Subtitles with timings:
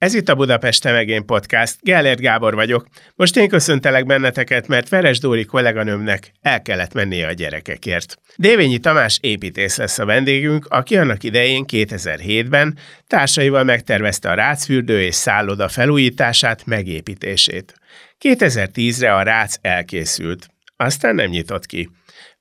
[0.00, 1.76] Ez itt a Budapest Temegén Podcast.
[1.80, 2.86] Gellért Gábor vagyok.
[3.14, 8.18] Most én köszöntelek benneteket, mert Veres Dóri kolléganőmnek el kellett mennie a gyerekekért.
[8.36, 15.14] Dévényi Tamás építész lesz a vendégünk, aki annak idején 2007-ben társaival megtervezte a rácfürdő és
[15.14, 17.74] szálloda felújítását, megépítését.
[18.20, 20.46] 2010-re a rác elkészült.
[20.76, 21.90] Aztán nem nyitott ki.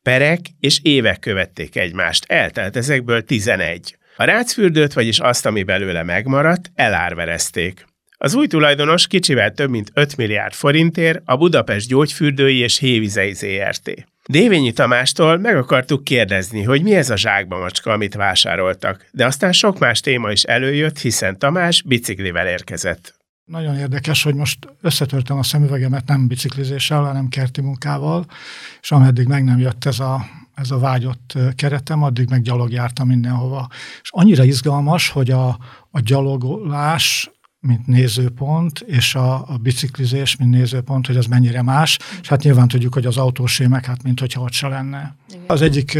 [0.02, 3.98] Perek és évek követték egymást, eltelt ezekből 11.
[4.20, 7.86] A rácfürdőt, vagyis azt, ami belőle megmaradt, elárverezték.
[8.18, 14.06] Az új tulajdonos kicsivel több mint 5 milliárd forintért a Budapest Gyógyfürdői és Hévizei ZRT.
[14.26, 19.52] Dévényi Tamástól meg akartuk kérdezni, hogy mi ez a zsákba macska, amit vásároltak, de aztán
[19.52, 23.19] sok más téma is előjött, hiszen Tamás biciklivel érkezett.
[23.50, 28.26] Nagyon érdekes, hogy most összetörtem a szemüvegemet nem biciklizéssel, hanem kerti munkával,
[28.82, 33.08] és ameddig meg nem jött ez a ez a vágyott keretem, addig meg gyalog jártam
[33.08, 33.68] mindenhova.
[34.02, 35.48] És annyira izgalmas, hogy a,
[35.92, 42.00] a gyalogolás, mint nézőpont, és a, a biciklizés, mint nézőpont, hogy ez mennyire más.
[42.22, 45.16] És hát nyilván tudjuk, hogy az autósémek, hát mint hogyha ott se lenne.
[45.30, 45.44] Igen.
[45.48, 45.98] Az egyik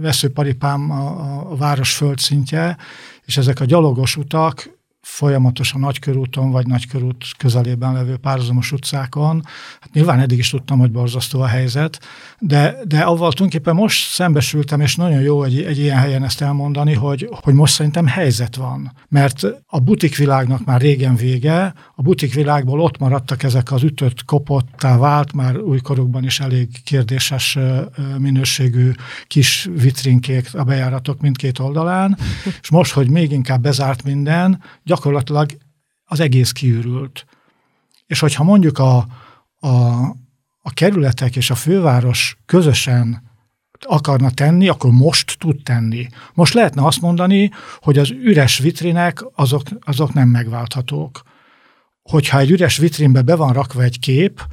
[0.00, 2.76] veszőparipám a, a város földszintje,
[3.24, 9.42] és ezek a gyalogos utak folyamatosan nagykörúton vagy nagykörút közelében levő párhuzamos utcákon.
[9.80, 12.00] Hát nyilván eddig is tudtam, hogy borzasztó a helyzet,
[12.38, 16.94] de, de avval tulajdonképpen most szembesültem, és nagyon jó egy, egy ilyen helyen ezt elmondani,
[16.94, 18.92] hogy, hogy most szerintem helyzet van.
[19.08, 25.32] Mert a butikvilágnak már régen vége, a butikvilágból ott maradtak ezek az ütött, kopottá vált,
[25.32, 27.58] már újkorukban is elég kérdéses
[28.18, 28.90] minőségű
[29.26, 32.18] kis vitrinkék a bejáratok mindkét oldalán,
[32.62, 35.50] és most, hogy még inkább bezárt minden, gyakorlatilag
[36.04, 37.24] az egész kiürült.
[38.06, 38.96] És hogyha mondjuk a,
[39.58, 40.02] a,
[40.62, 43.30] a kerületek és a főváros közösen
[43.80, 46.06] akarna tenni, akkor most tud tenni.
[46.34, 51.22] Most lehetne azt mondani, hogy az üres vitrinek azok, azok nem megválthatók.
[52.02, 54.46] Hogyha egy üres vitrínbe be van rakva egy kép,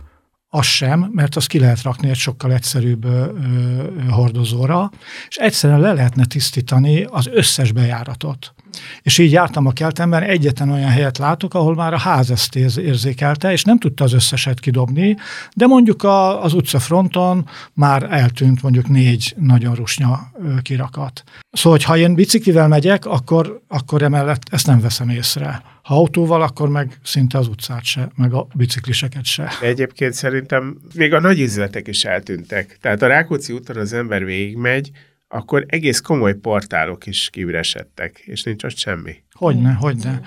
[0.49, 4.91] az sem, mert az ki lehet rakni egy sokkal egyszerűbb ö, ö, hordozóra,
[5.27, 8.53] és egyszerűen le lehetne tisztítani az összes bejáratot.
[9.01, 13.51] És így jártam a keltemben, egyetlen olyan helyet látok, ahol már a ház ezt érzékelte,
[13.51, 15.17] és nem tudta az összeset kidobni,
[15.55, 20.31] de mondjuk a, az utcafronton már eltűnt mondjuk négy nagyon rusnya
[20.61, 21.23] kirakat.
[21.51, 25.61] Szóval, ha én biciklivel megyek, akkor, akkor emellett ezt nem veszem észre.
[25.89, 29.49] Ha autóval, akkor meg szinte az utcát se, meg a bicikliseket se.
[29.61, 32.77] Egyébként szerintem még a nagy üzletek is eltűntek.
[32.81, 34.91] Tehát a Rákóczi úton az ember végigmegy,
[35.27, 39.15] akkor egész komoly portálok is kiüresedtek, és nincs ott semmi.
[39.31, 40.21] Hogyne, hogyne.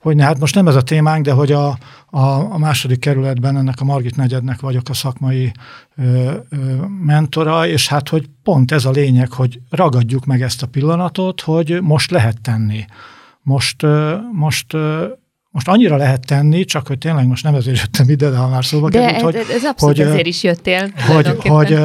[0.00, 1.68] Hogyne, hát most nem ez a témánk, de hogy a,
[2.10, 5.52] a, a második kerületben ennek a Margit negyednek vagyok a szakmai
[5.96, 6.56] ö, ö,
[7.04, 11.78] mentora, és hát, hogy pont ez a lényeg, hogy ragadjuk meg ezt a pillanatot, hogy
[11.82, 12.84] most lehet tenni.
[13.44, 13.86] Most,
[14.32, 14.76] most
[15.54, 18.64] most annyira lehet tenni, csak hogy tényleg most nem ezért jöttem ide, de ha már
[18.64, 20.90] szóba de került, hogy, ez abszolút hogy, ezért is jöttél.
[21.06, 21.78] Hogy, hogy,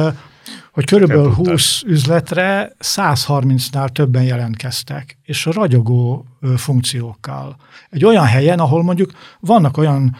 [0.72, 6.26] hogy körülbelül 20 üzletre 130-nál többen jelentkeztek, és ragyogó
[6.56, 7.56] funkciókkal.
[7.90, 10.16] Egy olyan helyen, ahol mondjuk vannak olyan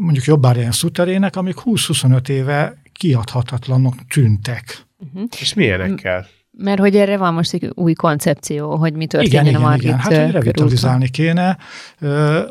[0.00, 4.86] mondjuk jobbára ilyen szuterének, amik 20-25 éve kiadhatatlanok tűntek.
[4.98, 5.28] Uh-huh.
[5.40, 6.26] És milyenekkel?
[6.58, 9.98] Mert hogy erre van most egy új koncepció, hogy mi történjen igen, a Margit igen,
[9.98, 11.58] hát hogy revitalizálni kéne.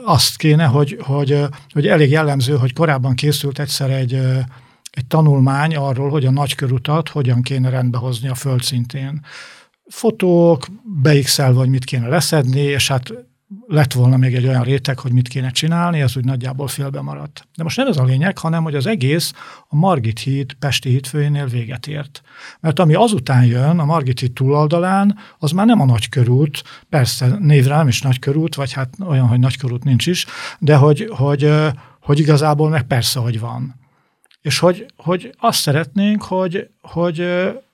[0.05, 1.39] Azt kéne, hogy, hogy,
[1.73, 4.19] hogy elég jellemző, hogy korábban készült egyszer egy
[4.91, 9.25] egy tanulmány arról, hogy a nagykörutat hogyan kéne rendbehozni a földszintén.
[9.87, 10.67] Fotók,
[11.01, 13.13] beixelve, hogy mit kéne leszedni, és hát
[13.67, 17.47] lett volna még egy olyan réteg, hogy mit kéne csinálni, ez úgy nagyjából félbe maradt.
[17.55, 19.33] De most nem ez a lényeg, hanem hogy az egész
[19.67, 22.21] a Margit híd Pesti hídfőjénél véget ért.
[22.59, 27.75] Mert ami azután jön, a Margit híd túloldalán, az már nem a nagykörút, persze névre
[27.75, 30.25] nem is nagykörút, vagy hát olyan, hogy nagykörút nincs is,
[30.59, 31.53] de hogy, hogy,
[32.01, 33.79] hogy igazából meg persze, hogy van.
[34.41, 37.27] És hogy, hogy azt szeretnénk, hogy, hogy,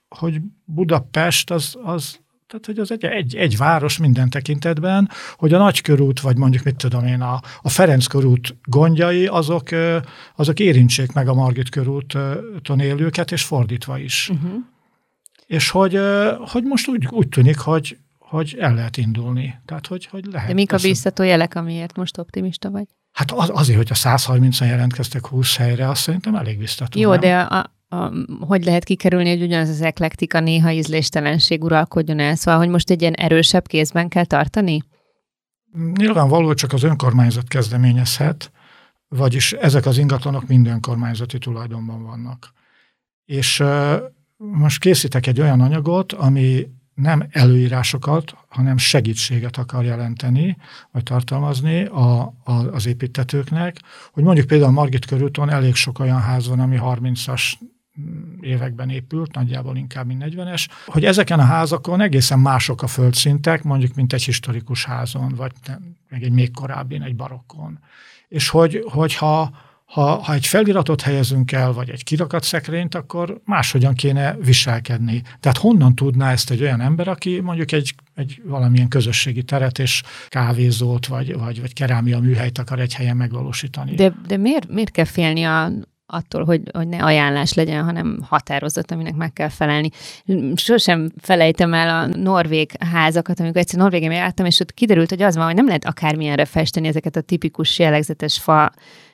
[0.10, 5.58] hogy Budapest az, az tehát, hogy az egy, egy, egy város minden tekintetben, hogy a
[5.58, 9.70] nagykörút, vagy mondjuk mit tudom én, a, a Ferenc körút gondjai, azok,
[10.36, 14.30] azok érintsék meg a Margit körúton élőket, és fordítva is.
[14.30, 14.54] Uh-huh.
[15.46, 16.00] És hogy,
[16.38, 19.60] hogy most úgy, úgy tűnik, hogy, hogy el lehet indulni.
[19.66, 20.48] Tehát, hogy, hogy lehet.
[20.48, 22.86] De mik a biztató jelek, amiért most optimista vagy?
[23.12, 27.00] Hát az, azért, hogy a 130-an jelentkeztek 20 helyre, azt szerintem elég biztató.
[27.00, 27.20] Jó, nem?
[27.20, 32.36] de a, a, hogy lehet kikerülni, hogy ugyanaz az eklektika, néha ízléstelenség uralkodjon el?
[32.36, 34.84] Szóval, hogy most egy ilyen erősebb kézben kell tartani?
[35.94, 38.52] Nyilvánvaló, csak az önkormányzat kezdeményezhet,
[39.08, 42.54] vagyis ezek az ingatlanok mind önkormányzati tulajdonban vannak.
[43.26, 43.64] És
[44.38, 50.58] most készítek egy olyan anyagot, ami nem előírásokat, hanem segítséget akar jelenteni,
[50.92, 53.82] vagy tartalmazni a, a, az építetőknek,
[54.12, 57.54] hogy mondjuk például Margit körúton elég sok olyan ház van, ami 30-as
[58.42, 63.96] években épült, nagyjából inkább mint 40-es, hogy ezeken a házakon egészen mások a földszintek, mondjuk
[63.96, 65.52] mint egy historikus házon, vagy
[66.10, 67.80] meg egy még korábbi, egy barokkon.
[68.28, 69.52] És hogy, hogyha
[69.88, 75.22] ha, ha egy feliratot helyezünk el, vagy egy kirakat szekrényt, akkor máshogyan kéne viselkedni.
[75.40, 80.04] Tehát honnan tudná ezt egy olyan ember, aki mondjuk egy, egy valamilyen közösségi teret és
[80.28, 83.96] kávézót, vagy, vagy, vagy kerámia műhelyt akar egy helyen megvalósítani?
[83.96, 85.72] De, de miért, miért kell félni a,
[86.08, 89.90] attól, hogy, hogy ne ajánlás legyen, hanem határozat, aminek meg kell felelni.
[90.56, 95.36] Sosem felejtem el a norvég házakat, amikor egyszer Norvégiában jártam, és ott kiderült, hogy az
[95.36, 98.72] van, hogy nem lehet akármilyenre festeni ezeket a tipikus jellegzetes fa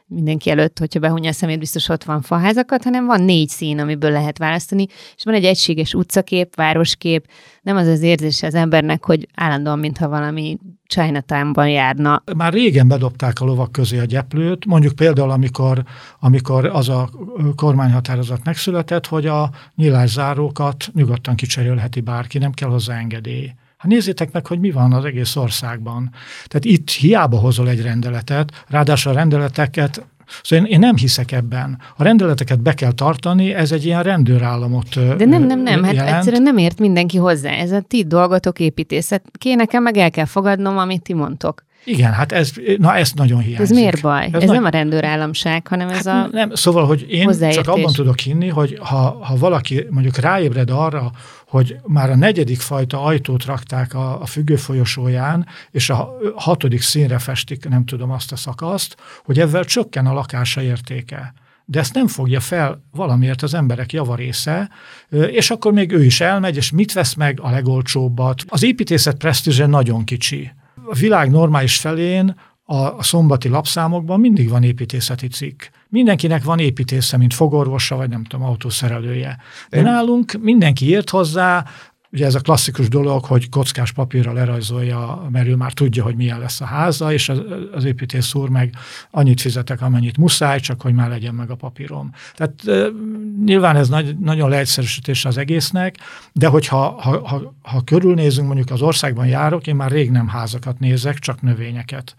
[0.07, 4.11] mindenki előtt, hogyha behunja a szemét, biztos ott van faházakat, hanem van négy szín, amiből
[4.11, 4.85] lehet választani,
[5.15, 7.27] és van egy egységes utcakép, városkép,
[7.61, 10.57] nem az az érzése az embernek, hogy állandóan, mintha valami
[10.93, 12.23] Chinatownban járna.
[12.35, 15.83] Már régen bedobták a lovak közé a gyeplőt, mondjuk például, amikor,
[16.19, 17.09] amikor az a
[17.55, 23.53] kormányhatározat megszületett, hogy a nyilászárókat nyugodtan kicserélheti bárki, nem kell hozzá engedély.
[23.77, 26.09] Hát nézzétek meg, hogy mi van az egész országban.
[26.45, 30.05] Tehát itt hiába hozol egy rendeletet, ráadásul a rendeleteket
[30.43, 31.79] Szóval én, én nem hiszek ebben.
[31.97, 36.15] A rendeleteket be kell tartani, ez egy ilyen rendőrállamot De nem, nem, nem, hát jelent.
[36.15, 37.49] egyszerűen nem ért mindenki hozzá.
[37.51, 39.23] Ez a ti dolgotok építészet.
[39.37, 41.63] Ké nekem meg el kell fogadnom, amit ti mondtok.
[41.85, 43.59] Igen, hát ez, na ez nagyon hiányzik.
[43.59, 44.25] Ez miért baj?
[44.25, 46.29] Ez, ez nagy- nem a rendőrállamság, hanem ez Hát a...
[46.31, 51.11] nem, szóval, hogy én csak abban tudok hinni, hogy ha, ha valaki mondjuk ráébred arra,
[51.53, 57.19] hogy már a negyedik fajta ajtót rakták a, a függő folyosóján, és a hatodik színre
[57.19, 61.33] festik, nem tudom azt a szakaszt, hogy ezzel csökken a lakása értéke.
[61.65, 64.69] De ezt nem fogja fel valamiért az emberek javarésze,
[65.09, 68.43] és akkor még ő is elmegy, és mit vesz meg a legolcsóbbat.
[68.47, 70.51] Az építészet presztízse nagyon kicsi.
[70.85, 72.35] A világ normális felén
[72.65, 75.63] a szombati lapszámokban mindig van építészeti cikk.
[75.93, 79.37] Mindenkinek van építésze, mint fogorvosa, vagy nem tudom, autószerelője.
[79.69, 81.65] De nálunk mindenki írt hozzá,
[82.11, 86.39] ugye ez a klasszikus dolog, hogy kockás papírra lerajzolja, mert ő már tudja, hogy milyen
[86.39, 87.41] lesz a háza, és az,
[87.73, 88.75] az építész úr meg
[89.11, 92.11] annyit fizetek, amennyit muszáj, csak hogy már legyen meg a papírom.
[92.35, 92.89] Tehát
[93.45, 95.97] nyilván ez nagy, nagyon leegyszerűsítés az egésznek,
[96.31, 100.79] de hogyha ha, ha, ha körülnézünk, mondjuk az országban járok, én már rég nem házakat
[100.79, 102.15] nézek, csak növényeket.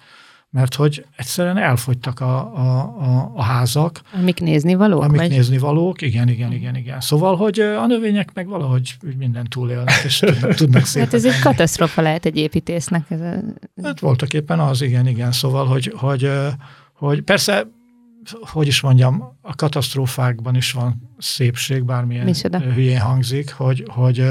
[0.54, 5.02] Mert hogy egyszerűen elfogytak a, a, a, a házak, Amik nézni valók?
[5.02, 5.30] amik vagy?
[5.30, 7.00] nézni valók, igen, igen, igen, igen.
[7.00, 10.18] Szóval, hogy a növények meg valahogy minden túlélnek, és
[10.56, 13.10] tudnak, szépen Hát ez egy katasztrofa lehet egy építésznek.
[13.10, 13.34] Ez a...
[13.82, 15.32] Hát voltak éppen az, igen, igen.
[15.32, 16.30] Szóval, hogy, hogy,
[16.92, 17.66] hogy persze,
[18.40, 22.58] hogy is mondjam, a katasztrófákban is van szépség, bármilyen Micsoda?
[22.58, 24.24] hülyén hangzik, hogy, hogy,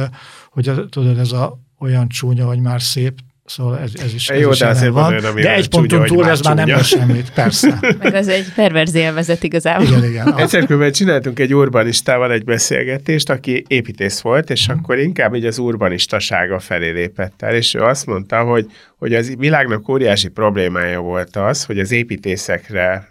[0.50, 4.40] hogy a, tudod, ez a olyan csúnya, hogy már szép, szóval ez, ez is, ez
[4.40, 7.32] Jó, is de azért van ami de egy ponton túl ez már nem lesz semmit,
[7.34, 7.80] persze.
[8.00, 9.86] Meg az egy perverz élvezet igazából.
[9.88, 10.34] Igen, igen.
[10.40, 14.78] Egyszer különben csináltunk egy urbanistával egy beszélgetést, aki építész volt, és Mhm.
[14.78, 18.66] akkor inkább így az urbanistasága felé lépett el, és ő azt mondta, hogy,
[18.98, 23.08] hogy az világnak óriási problémája volt az, hogy az építészekre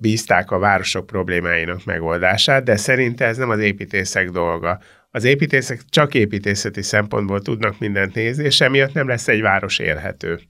[0.00, 4.78] bízták a városok problémáinak megoldását, de szerinte ez nem az építészek dolga.
[5.10, 10.40] Az építészek csak építészeti szempontból tudnak mindent nézni, és emiatt nem lesz egy város élhető.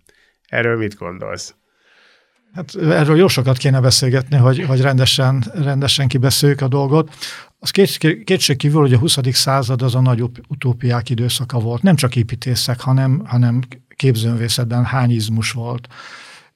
[0.48, 1.54] Erről mit gondolsz?
[2.52, 7.14] Hát erről jó sokat kéne beszélgetni, hogy, hogy rendesen, rendesen kibeszéljük a dolgot.
[7.58, 9.18] Az két, kétség kívül, hogy a 20.
[9.32, 11.82] század az a nagy ut- utópiák időszaka volt.
[11.82, 13.60] Nem csak építészek, hanem, hanem
[13.96, 15.88] képzőművészetben hányizmus volt.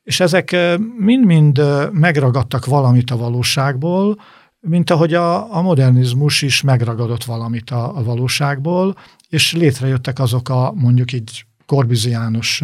[0.02, 4.20] És ezek eh, mind-mind eh, megragadtak valamit a valóságból,
[4.66, 8.96] mint ahogy a, a modernizmus is megragadott valamit a, a valóságból,
[9.28, 12.62] és létrejöttek azok a mondjuk így korbiziánus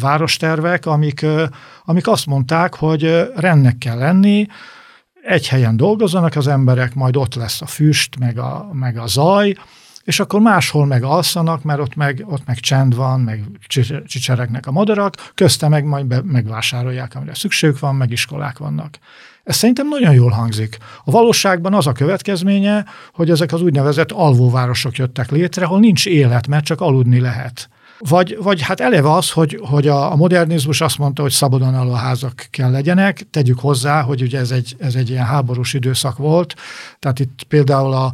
[0.00, 1.26] várostervek, amik,
[1.84, 4.46] amik azt mondták, hogy rendnek kell lenni,
[5.22, 9.54] egy helyen dolgozzanak az emberek, majd ott lesz a füst, meg a, meg a zaj,
[10.06, 14.66] és akkor máshol meg alszanak, mert ott meg, ott meg csend van, meg csi- csicseregnek
[14.66, 18.98] a madarak, közte meg majd be, megvásárolják, amire szükségük van, meg iskolák vannak.
[19.44, 20.78] Ez szerintem nagyon jól hangzik.
[21.04, 26.46] A valóságban az a következménye, hogy ezek az úgynevezett alvóvárosok jöttek létre, ahol nincs élet,
[26.46, 27.68] mert csak aludni lehet.
[27.98, 31.92] Vagy, vagy hát eleve az, hogy, hogy a, a modernizmus azt mondta, hogy szabadon álló
[31.92, 33.26] házak kell legyenek.
[33.30, 36.54] Tegyük hozzá, hogy ugye ez egy, ez egy ilyen háborús időszak volt,
[36.98, 38.12] tehát itt például a,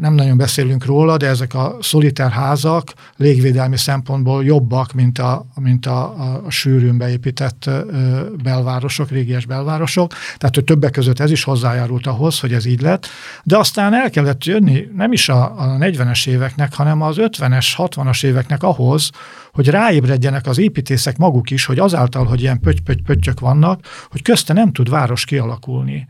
[0.00, 5.86] nem nagyon beszélünk róla, de ezek a szoliter házak légvédelmi szempontból jobbak, mint a, mint
[5.86, 7.70] a, a, a sűrűn beépített
[8.42, 10.12] belvárosok, régies belvárosok.
[10.38, 13.06] Tehát, hogy többek között ez is hozzájárult ahhoz, hogy ez így lett.
[13.42, 18.24] De aztán el kellett jönni nem is a, a 40-es éveknek, hanem az 50-es, 60-as
[18.24, 19.10] éveknek ahhoz,
[19.52, 24.72] hogy ráébredjenek az építészek maguk is, hogy azáltal, hogy ilyen pötty-pötty-pöttyök vannak, hogy közte nem
[24.72, 26.06] tud város kialakulni.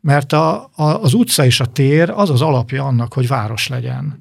[0.00, 4.20] Mert a, a, az utca és a tér az az alapja annak, hogy város legyen.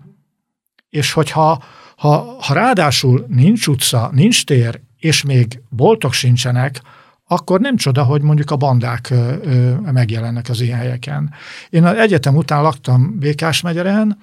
[0.89, 1.63] És hogyha
[1.95, 6.81] ha, ha ráadásul nincs utca, nincs tér, és még boltok sincsenek,
[7.27, 11.33] akkor nem csoda, hogy mondjuk a bandák ö, ö, megjelennek az ilyen helyeken.
[11.69, 14.17] Én az egyetem után laktam Békás megyeren,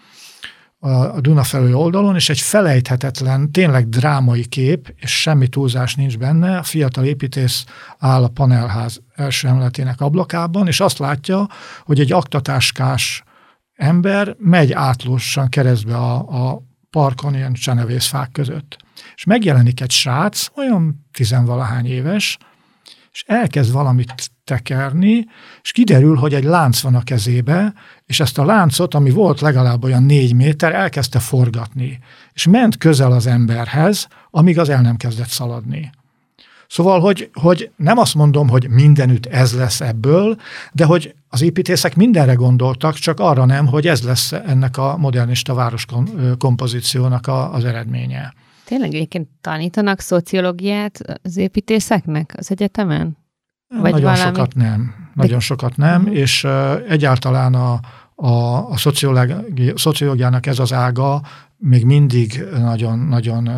[0.81, 6.59] a Duna felőli oldalon, és egy felejthetetlen, tényleg drámai kép, és semmi túlzás nincs benne.
[6.59, 7.65] A fiatal építész
[7.99, 11.49] áll a panelház első emeletének ablakában, és azt látja,
[11.83, 13.23] hogy egy aktatáskás
[13.75, 16.15] ember megy átlósan keresztbe a,
[16.49, 18.77] a parkon, ilyen csenevészfák között.
[19.15, 22.39] És megjelenik egy srác, olyan tizenvalahány éves,
[23.19, 25.27] és elkezd valamit tekerni,
[25.63, 27.75] és kiderül, hogy egy lánc van a kezébe,
[28.07, 31.99] és ezt a láncot, ami volt legalább olyan négy méter, elkezdte forgatni.
[32.33, 35.91] És ment közel az emberhez, amíg az el nem kezdett szaladni.
[36.69, 40.37] Szóval, hogy, hogy nem azt mondom, hogy mindenütt ez lesz ebből,
[40.73, 45.55] de hogy az építészek mindenre gondoltak, csak arra nem, hogy ez lesz ennek a modernista
[45.55, 48.35] városkompozíciónak a, az eredménye.
[48.69, 53.17] Tényleg egyébként tanítanak szociológiát az építészeknek az egyetemen?
[53.69, 54.19] Vagy Nagyon valami...
[54.19, 54.95] sokat nem.
[55.15, 56.17] Nagyon sokat nem, uh-huh.
[56.17, 57.81] és uh, egyáltalán a,
[58.15, 58.77] a, a
[59.75, 61.23] szociológiának ez az ága
[61.57, 63.49] még mindig nagyon-nagyon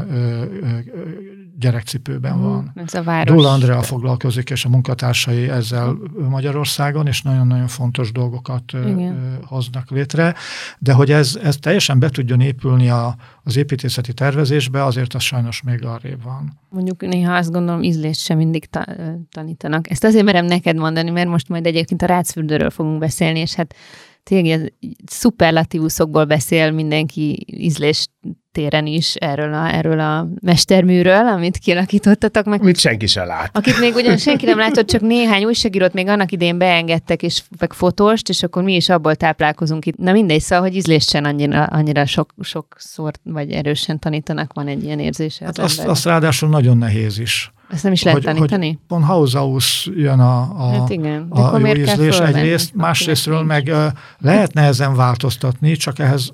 [1.61, 2.73] gyerekcipőben mm, van.
[2.75, 3.37] Ez a város.
[3.37, 5.97] Dula Andrea foglalkozik, és a munkatársai ezzel
[6.29, 9.38] Magyarországon, és nagyon-nagyon fontos dolgokat Igen.
[9.45, 10.35] hoznak létre,
[10.79, 15.62] de hogy ez, ez teljesen be tudjon épülni a, az építészeti tervezésbe, azért az sajnos
[15.62, 16.59] még arrébb van.
[16.69, 18.97] Mondjuk néha azt gondolom, ízlést sem mindig ta-
[19.31, 19.90] tanítanak.
[19.90, 23.75] Ezt azért merem neked mondani, mert most majd egyébként a rácfürdőről fogunk beszélni, és hát
[24.23, 24.73] tényleg
[25.07, 28.09] szuperlatívuszokból beszél mindenki ízlés
[28.53, 32.61] téren is erről a, erről a mesterműről, amit kialakítottatok meg.
[32.61, 33.57] Amit senki sem lát.
[33.57, 37.73] Akit még ugyan senki nem látott, csak néhány újságírót még annak idén beengedtek, és meg
[37.73, 39.97] fotóst, és akkor mi is abból táplálkozunk itt.
[39.97, 44.85] Na mindegy, szóval, hogy ízlést sem annyira, annyira sok, sokszor vagy erősen tanítanak, van egy
[44.85, 45.45] ilyen érzése.
[45.45, 47.53] Hát azt, azt ráadásul nagyon nehéz is.
[47.71, 48.67] Ezt nem is lehet hogy, tanítani?
[48.67, 51.31] Hogy von Haushaus jön a, a, hát igen.
[51.31, 53.87] a jó ízlés egyrészt, másrésztről meg uh,
[54.19, 56.33] lehet nehezen változtatni, csak ehhez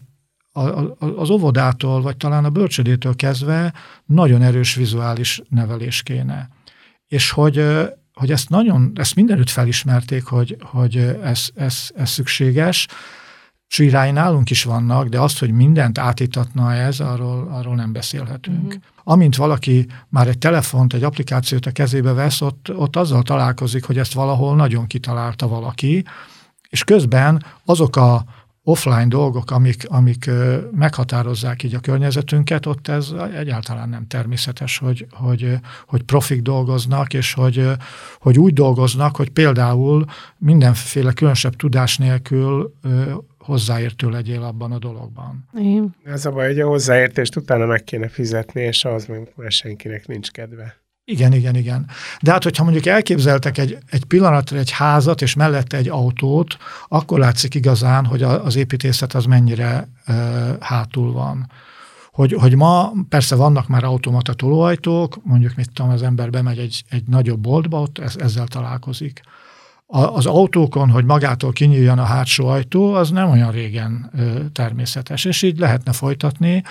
[0.52, 3.73] a, a, az óvodától, vagy talán a bölcsödétől kezdve
[4.07, 6.49] nagyon erős vizuális nevelés kéne.
[7.07, 7.64] És hogy,
[8.12, 12.87] hogy ezt nagyon, ezt mindenütt felismerték, hogy, hogy ez, ez, ez szükséges,
[13.68, 18.66] Csirái nálunk is vannak, de azt, hogy mindent átítatna ez, arról, arról nem beszélhetünk.
[18.66, 18.82] Uh-huh.
[19.04, 23.99] Amint valaki már egy telefont, egy applikációt a kezébe vesz, ott, ott azzal találkozik, hogy
[23.99, 26.04] ezt valahol nagyon kitalálta valaki,
[26.68, 28.25] és közben azok a
[28.68, 30.30] offline dolgok, amik, amik
[30.73, 37.32] meghatározzák így a környezetünket, ott ez egyáltalán nem természetes, hogy, hogy, hogy profik dolgoznak, és
[37.32, 37.70] hogy,
[38.18, 40.04] hogy úgy dolgoznak, hogy például
[40.38, 42.73] mindenféle különösebb tudás nélkül
[43.46, 45.48] hozzáértő legyél abban a dologban.
[45.54, 45.94] Igen.
[46.04, 50.30] Ez a baj, hogy a hozzáértést utána meg kéne fizetni, és az meg senkinek nincs
[50.30, 50.84] kedve.
[51.08, 51.86] Igen, igen, igen.
[52.22, 56.56] De hát, hogyha mondjuk elképzeltek egy, egy pillanatra egy házat, és mellette egy autót,
[56.88, 60.14] akkor látszik igazán, hogy a, az építészet az mennyire e,
[60.60, 61.50] hátul van.
[62.10, 66.84] Hogy, hogy ma persze vannak már automata tolóajtók, mondjuk mit tudom, az ember bemegy egy,
[66.90, 69.20] egy nagyobb boltba, ott ez, ezzel találkozik.
[69.87, 74.11] Az autókon, hogy magától kinyíljon a hátsó ajtó, az nem olyan régen
[74.52, 76.62] természetes, és így lehetne folytatni.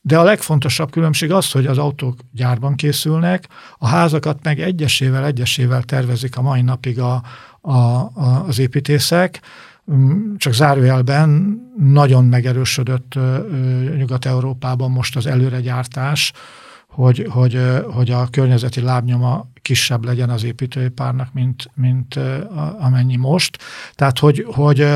[0.00, 5.82] De a legfontosabb különbség az, hogy az autók gyárban készülnek, a házakat meg egyesével, egyesével
[5.82, 7.22] tervezik a mai napig a,
[7.60, 9.40] a, a, az építészek,
[9.92, 13.18] mm, csak zárójelben nagyon megerősödött
[13.96, 16.32] Nyugat-Európában most az előregyártás,
[16.88, 17.60] hogy, hogy,
[17.92, 22.18] hogy a környezeti lábnyoma kisebb legyen az építőipárnak, mint, mint
[22.78, 23.58] amennyi most.
[23.94, 24.86] Tehát, hogy, hogy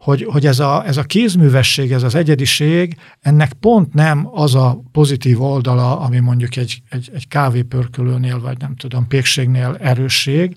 [0.00, 4.82] hogy, hogy ez, a, ez a kézművesség, ez az egyediség, ennek pont nem az a
[4.92, 10.56] pozitív oldala, ami mondjuk egy, egy, egy kávépörkölőnél, vagy nem tudom, pékségnél erősség,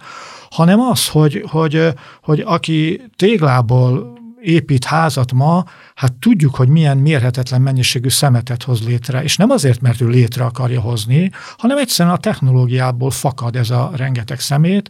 [0.50, 1.88] hanem az, hogy, hogy,
[2.22, 4.13] hogy aki téglából
[4.44, 5.64] épít házat ma,
[5.96, 10.44] hát tudjuk, hogy milyen mérhetetlen mennyiségű szemetet hoz létre, és nem azért, mert ő létre
[10.44, 14.90] akarja hozni, hanem egyszerűen a technológiából fakad ez a rengeteg szemét,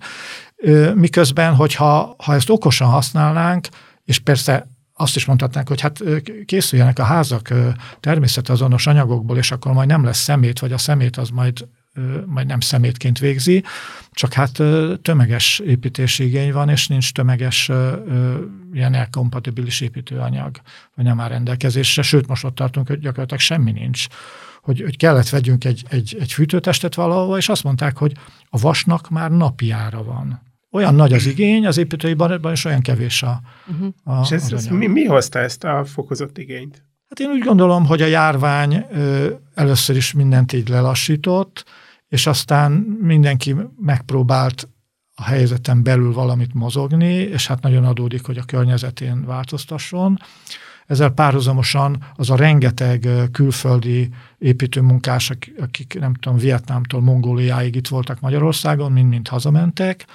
[0.93, 3.67] miközben, hogyha ha ezt okosan használnánk,
[4.05, 6.03] és persze azt is mondhatnánk, hogy hát
[6.45, 7.53] készüljenek a házak
[7.99, 11.67] természetazonos anyagokból, és akkor majd nem lesz szemét, vagy a szemét az majd
[12.25, 13.63] majd nem szemétként végzi,
[14.11, 14.61] csak hát
[15.01, 17.71] tömeges építési igény van, és nincs tömeges
[18.73, 20.61] ilyen elkompatibilis építőanyag,
[20.95, 24.05] vagy nem áll rendelkezésre, sőt most ott tartunk, hogy gyakorlatilag semmi nincs.
[24.61, 28.13] Hogy, hogy kellett vegyünk egy, egy, egy fűtőtestet valahova, és azt mondták, hogy
[28.49, 30.41] a vasnak már napiára van.
[30.71, 34.17] Olyan nagy az igény az építőiparban, és olyan kevés a, uh-huh.
[34.17, 36.83] a És ez, ez mi, mi hozta ezt a fokozott igényt?
[37.09, 41.65] Hát én úgy gondolom, hogy a járvány ö, először is mindent így lelassított,
[42.13, 44.69] és aztán mindenki megpróbált
[45.15, 50.19] a helyzeten belül valamit mozogni, és hát nagyon adódik, hogy a környezetén változtasson.
[50.85, 58.91] Ezzel párhuzamosan az a rengeteg külföldi építőmunkás, akik nem tudom, Vietnámtól Mongóliáig itt voltak Magyarországon,
[58.91, 60.05] mind-mind hazamentek,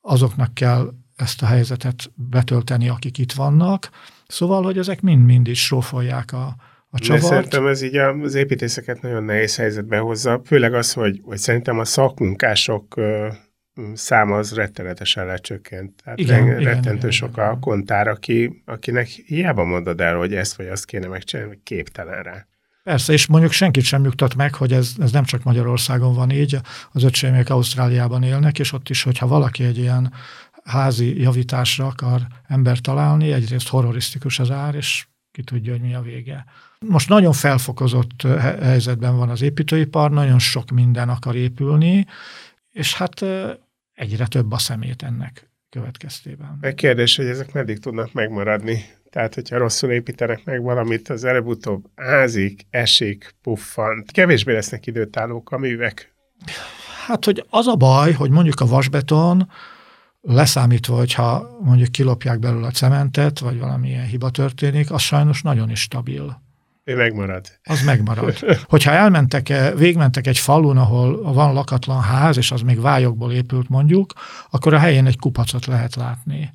[0.00, 3.90] azoknak kell ezt a helyzetet betölteni, akik itt vannak.
[4.26, 6.56] Szóval, hogy ezek mind-mind is sófolják a,
[6.90, 7.24] a csavart.
[7.24, 11.84] Szerintem ez így az építészeket nagyon nehéz helyzetbe hozza, főleg az, hogy, hogy szerintem a
[11.84, 12.94] szakmunkások
[13.94, 16.02] száma az rettenetesen lecsökkent.
[16.04, 17.48] Tehát igen, igen, rettentő igen, sok igen.
[17.48, 22.46] a kontár, aki, akinek hiába mondod el, hogy ezt vagy azt kéne megcsinálni, képtelen rá.
[22.82, 26.56] Persze, és mondjuk senkit sem nyugtat meg, hogy ez, ez nem csak Magyarországon van így,
[26.92, 30.12] az öcsémék Ausztráliában élnek, és ott is, hogyha valaki egy ilyen
[30.64, 35.06] házi javításra akar ember találni, egyrészt horrorisztikus az ár, és
[35.40, 36.44] ki tudja, hogy mi a vége.
[36.78, 38.22] Most nagyon felfokozott
[38.60, 42.06] helyzetben van az építőipar, nagyon sok minden akar épülni,
[42.72, 43.24] és hát
[43.92, 46.58] egyre több a szemét ennek következtében.
[46.60, 48.84] Egy kérdés, hogy ezek meddig tudnak megmaradni?
[49.10, 54.10] Tehát, hogyha rosszul építenek meg valamit, az előbb-utóbb ázik, esik, puffant.
[54.10, 56.14] Kevésbé lesznek időtállók a művek.
[57.06, 59.50] Hát, hogy az a baj, hogy mondjuk a vasbeton,
[60.20, 65.80] leszámítva, hogyha mondjuk kilopják belőle a cementet, vagy valamilyen hiba történik, az sajnos nagyon is
[65.80, 66.42] stabil.
[66.84, 67.46] Ő megmarad.
[67.64, 68.36] Az megmarad.
[68.68, 74.12] Hogyha elmentek, végmentek egy falun, ahol van lakatlan ház, és az még vályokból épült mondjuk,
[74.50, 76.50] akkor a helyén egy kupacot lehet látni.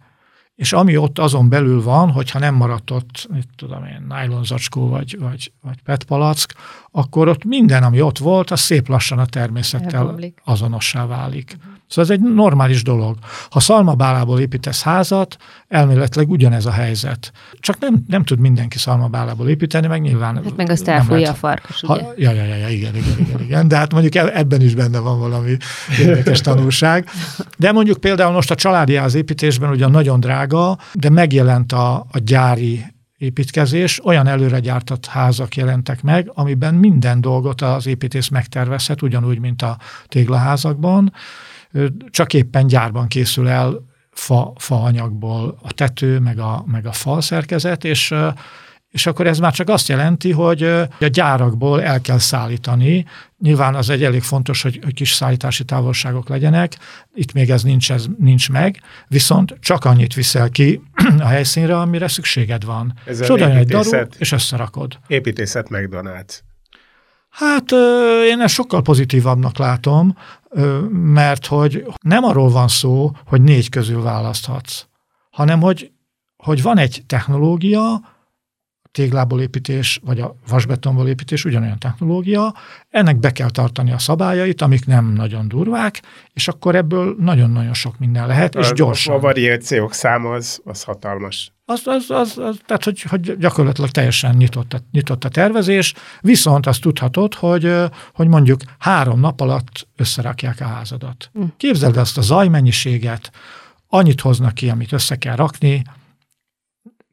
[0.56, 5.18] És ami ott azon belül van, hogyha nem maradt ott, mit tudom én, nájlonzacskó vagy,
[5.20, 6.54] vagy, vagy petpalack,
[6.92, 10.42] akkor ott minden, ami ott volt, az szép lassan a természettel Elbomlik.
[10.44, 11.56] azonossá válik.
[11.58, 11.75] Uh-huh.
[11.88, 13.18] Szóval ez egy normális dolog.
[13.50, 17.32] Ha szalmabálából építesz házat, elméletileg ugyanez a helyzet.
[17.60, 20.36] Csak nem, nem tud mindenki szalmabálából építeni, meg nyilván...
[20.36, 22.04] Hát meg azt elfújja a farkas, ugye?
[22.04, 23.68] Ha, ja, ja, ja, ja, igen, igen, igen, igen.
[23.68, 25.58] De hát mondjuk e- ebben is benne van valami
[26.00, 27.10] érdekes tanulság.
[27.58, 32.86] De mondjuk például most a családi építésben ugyan nagyon drága, de megjelent a, a gyári
[33.18, 39.62] építkezés, olyan előre gyártott házak jelentek meg, amiben minden dolgot az építész megtervezhet, ugyanúgy, mint
[39.62, 41.14] a téglaházakban,
[42.10, 47.84] csak éppen gyárban készül el fa, faanyagból a tető, meg a, meg a fal szerkezet,
[47.84, 48.14] és,
[48.90, 50.64] és akkor ez már csak azt jelenti, hogy
[51.00, 53.06] a gyárakból el kell szállítani.
[53.40, 56.78] Nyilván az egy elég fontos, hogy, hogy kis szállítási távolságok legyenek,
[57.14, 60.82] itt még ez nincs, ez nincs meg, viszont csak annyit viszel ki
[61.20, 62.94] a helyszínre, amire szükséged van.
[63.06, 65.00] Ez és oda egy daru, és összerakod.
[65.08, 66.40] Építészet McDonald's.
[67.30, 67.72] Hát
[68.30, 70.18] én ezt sokkal pozitívabbnak látom,
[70.92, 74.88] mert hogy nem arról van szó, hogy négy közül választhatsz,
[75.30, 75.92] hanem hogy,
[76.38, 78.14] hogy van egy technológia,
[78.92, 82.54] téglából építés, vagy a vasbetonból építés ugyanolyan technológia,
[82.90, 86.02] ennek be kell tartani a szabályait, amik nem nagyon durvák,
[86.34, 89.16] és akkor ebből nagyon-nagyon sok minden lehet, és gyorsan.
[89.16, 91.55] A variációk száma az, az hatalmas.
[91.68, 96.66] Az, az, az, az, tehát, hogy, hogy gyakorlatilag teljesen nyitott a, nyitott a tervezés, viszont
[96.66, 97.74] azt tudhatod, hogy,
[98.14, 101.30] hogy mondjuk három nap alatt összerakják a házadat.
[101.34, 101.44] Hm.
[101.58, 103.32] Képzeld azt a zajmennyiséget,
[103.88, 105.84] annyit hoznak ki, amit össze kell rakni,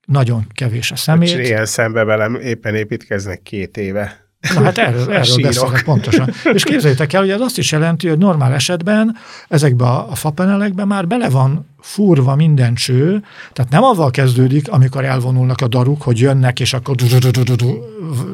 [0.07, 1.39] nagyon kevés a szemét.
[1.39, 4.31] És ilyen szembe velem éppen építkeznek két éve.
[4.55, 6.31] Na hát erről, erről beszélek pontosan.
[6.53, 9.17] És képzeljétek el, hogy ez azt is jelenti, hogy normál esetben
[9.49, 15.05] ezekbe a, a fapanelekben már bele van furva minden cső, tehát nem avval kezdődik, amikor
[15.05, 16.95] elvonulnak a daruk, hogy jönnek, és akkor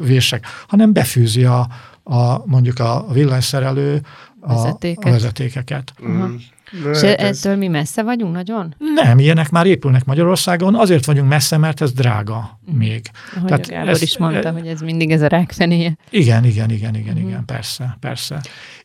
[0.03, 1.67] vések, hanem befűzi a,
[2.03, 4.01] a mondjuk a villanyszerelő
[4.39, 5.05] a, Vezetéket.
[5.05, 5.93] a vezetékeket.
[6.05, 6.35] Mm.
[6.83, 8.75] Na, És hát ettől mi messze vagyunk nagyon?
[8.95, 13.09] Nem, ilyenek már épülnek Magyarországon, azért vagyunk messze, mert ez drága még.
[13.35, 15.97] Ahogy Tehát a Gábor ez- is mondta, e- hogy ez mindig ez a rákfenéje.
[16.09, 17.27] Igen, igen, igen, igen, Mhm.
[17.27, 18.41] igen, persze, persze.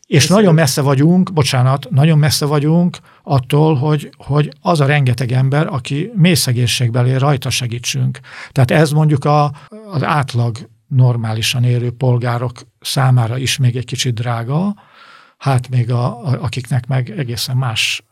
[0.07, 5.67] És nagyon messze vagyunk, bocsánat, nagyon messze vagyunk attól, hogy, hogy az a rengeteg ember,
[5.67, 8.19] aki mély szegénységben él, rajta segítsünk.
[8.51, 9.51] Tehát ez mondjuk a,
[9.91, 14.75] az átlag normálisan élő polgárok számára is még egy kicsit drága,
[15.37, 18.03] hát még a, a, akiknek meg egészen más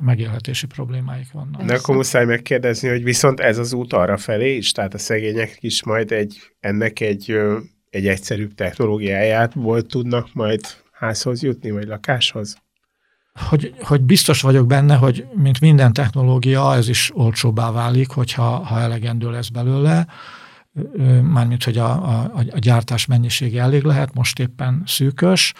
[0.00, 1.62] megélhetési problémáik vannak.
[1.62, 5.56] De akkor muszáj megkérdezni, hogy viszont ez az út arra felé is, tehát a szegények
[5.60, 7.38] is majd egy, ennek egy,
[7.90, 10.60] egy egyszerűbb technológiájából tudnak majd
[10.92, 12.56] házhoz jutni, vagy lakáshoz?
[13.34, 18.80] hogy, hogy biztos vagyok benne, hogy mint minden technológia, ez is olcsóbbá válik, hogyha ha
[18.80, 20.06] elegendő lesz belőle,
[21.22, 25.52] mármint, hogy a, a, a gyártás mennyisége elég lehet, most éppen szűkös,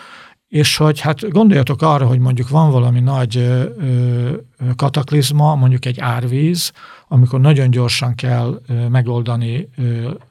[0.53, 4.31] és hogy hát gondoljatok arra, hogy mondjuk van valami nagy ö,
[4.77, 6.73] kataklizma, mondjuk egy árvíz,
[7.09, 8.61] amikor nagyon gyorsan kell
[8.91, 9.69] megoldani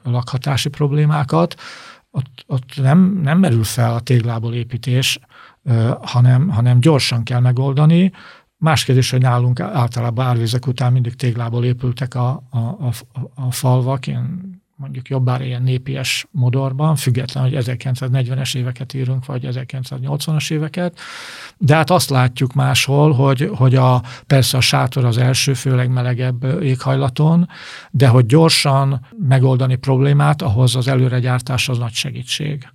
[0.02, 1.54] lakhatási problémákat,
[2.10, 5.18] ott, ott nem, nem merül fel a téglából építés,
[6.00, 8.12] hanem, hanem gyorsan kell megoldani.
[8.56, 12.92] Más kérdés, hogy nálunk általában árvizek után mindig téglából épültek a, a, a,
[13.34, 14.51] a falvak, ilyen
[14.82, 20.98] mondjuk jobbára ilyen népies modorban, független, hogy 1940-es éveket írunk, vagy 1980-as éveket,
[21.58, 26.62] de hát azt látjuk máshol, hogy, hogy a, persze a sátor az első, főleg melegebb
[26.62, 27.48] éghajlaton,
[27.90, 32.68] de hogy gyorsan megoldani problémát, ahhoz az előregyártás az nagy segítség.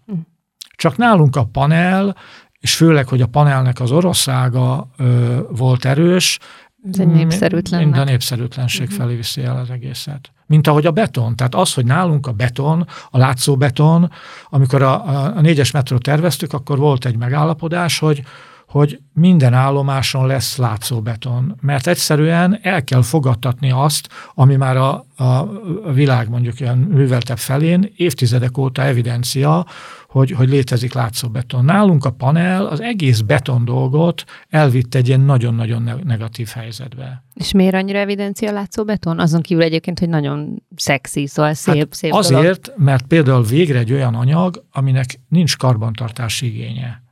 [0.76, 2.16] Csak nálunk a panel,
[2.60, 6.40] és főleg, hogy a panelnek az oroszága ö, volt erős,
[6.84, 10.32] Ez egy népszerűtlen Mind a népszerűtlenség felé viszi el az egészet.
[10.46, 11.36] Mint ahogy a beton.
[11.36, 14.12] Tehát az, hogy nálunk a beton, a látszóbeton,
[14.50, 18.24] amikor a, a, a négyes metrót terveztük, akkor volt egy megállapodás, hogy
[18.68, 25.48] hogy minden állomáson lesz látszóbeton, mert egyszerűen el kell fogadtatni azt, ami már a, a,
[25.94, 29.66] világ mondjuk ilyen műveltebb felén évtizedek óta evidencia,
[30.10, 31.66] hogy, hogy létezik látszóbeton.
[31.66, 37.24] Nálunk a panel az egész beton dolgot elvitt egy ilyen nagyon-nagyon ne- negatív helyzetbe.
[37.34, 39.20] És miért annyira evidencia látszó beton?
[39.20, 42.26] Azon kívül egyébként, hogy nagyon szexi, szóval szép, hát szép dolog.
[42.26, 47.06] azért, mert például végre egy olyan anyag, aminek nincs karbantartási igénye.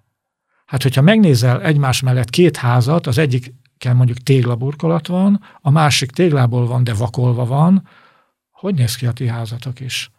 [0.65, 3.53] Hát, hogyha megnézel egymás mellett két házat, az egyik
[3.93, 7.87] mondjuk téglaburkolat van, a másik téglából van, de vakolva van,
[8.51, 10.11] hogy néz ki a ti házatok is?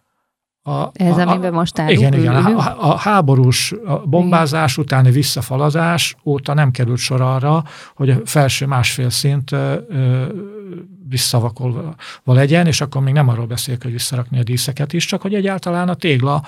[0.63, 2.35] A, Ez, amiben most állunk, Igen, igen.
[2.35, 8.67] A, a háborús a bombázás utáni visszafalazás óta nem került sor arra, hogy a felső
[8.67, 10.27] másfél szint ö, ö,
[11.09, 15.35] visszavakolva legyen, és akkor még nem arról beszélek, hogy visszarakni a díszeket is, csak hogy
[15.35, 16.43] egyáltalán a tégla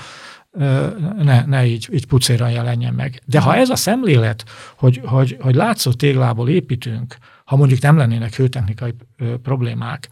[1.16, 3.23] ne, ne így, így pucéran jelenjen meg.
[3.25, 4.44] De ha ez a szemlélet,
[4.77, 8.94] hogy, hogy, hogy látszó téglából építünk, ha mondjuk nem lennének hőtechnikai
[9.42, 10.09] problémák,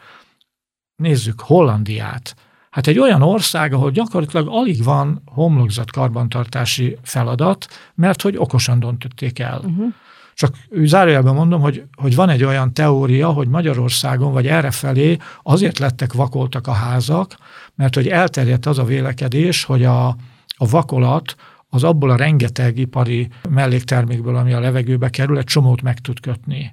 [0.97, 2.35] nézzük Hollandiát,
[2.71, 9.39] Hát egy olyan ország, ahol gyakorlatilag alig van homlokzat karbantartási feladat, mert hogy okosan döntötték
[9.39, 9.59] el.
[9.59, 9.93] Uh-huh.
[10.35, 16.13] Csak zárójelben mondom, hogy, hogy van egy olyan teória, hogy Magyarországon vagy errefelé azért lettek
[16.13, 17.37] vakoltak a házak,
[17.75, 20.17] mert hogy elterjedt az a vélekedés, hogy a,
[20.57, 21.35] a vakolat
[21.69, 26.73] az abból a rengeteg ipari melléktermékből, ami a levegőbe kerül, egy csomót meg tud kötni.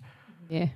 [0.49, 0.69] Yeah.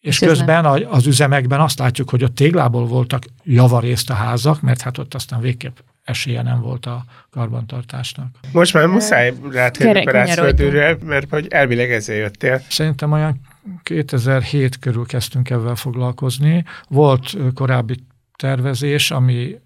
[0.00, 4.80] És közben a- az üzemekben azt látjuk, hogy ott téglából voltak javarészt a házak, mert
[4.80, 8.26] hát ott aztán végképp esélye nem volt a karbantartásnak.
[8.52, 12.60] Most már muszáj rátérni a rászföldűre, mert hogy elvileg ezért jöttél.
[12.68, 13.40] Szerintem olyan
[13.82, 16.64] 2007 körül kezdtünk ebben foglalkozni.
[16.88, 17.96] Volt korábbi
[18.36, 19.58] tervezés, ami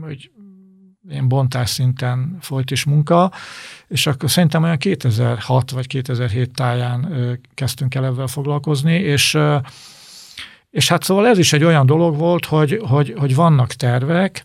[0.00, 0.30] hogy
[1.08, 3.32] ilyen bontás szinten folyt is munka,
[3.88, 9.38] és akkor szerintem olyan 2006 vagy 2007 táján kezdtünk el ebben foglalkozni, és
[10.74, 14.44] és hát szóval ez is egy olyan dolog volt, hogy, hogy, hogy vannak tervek,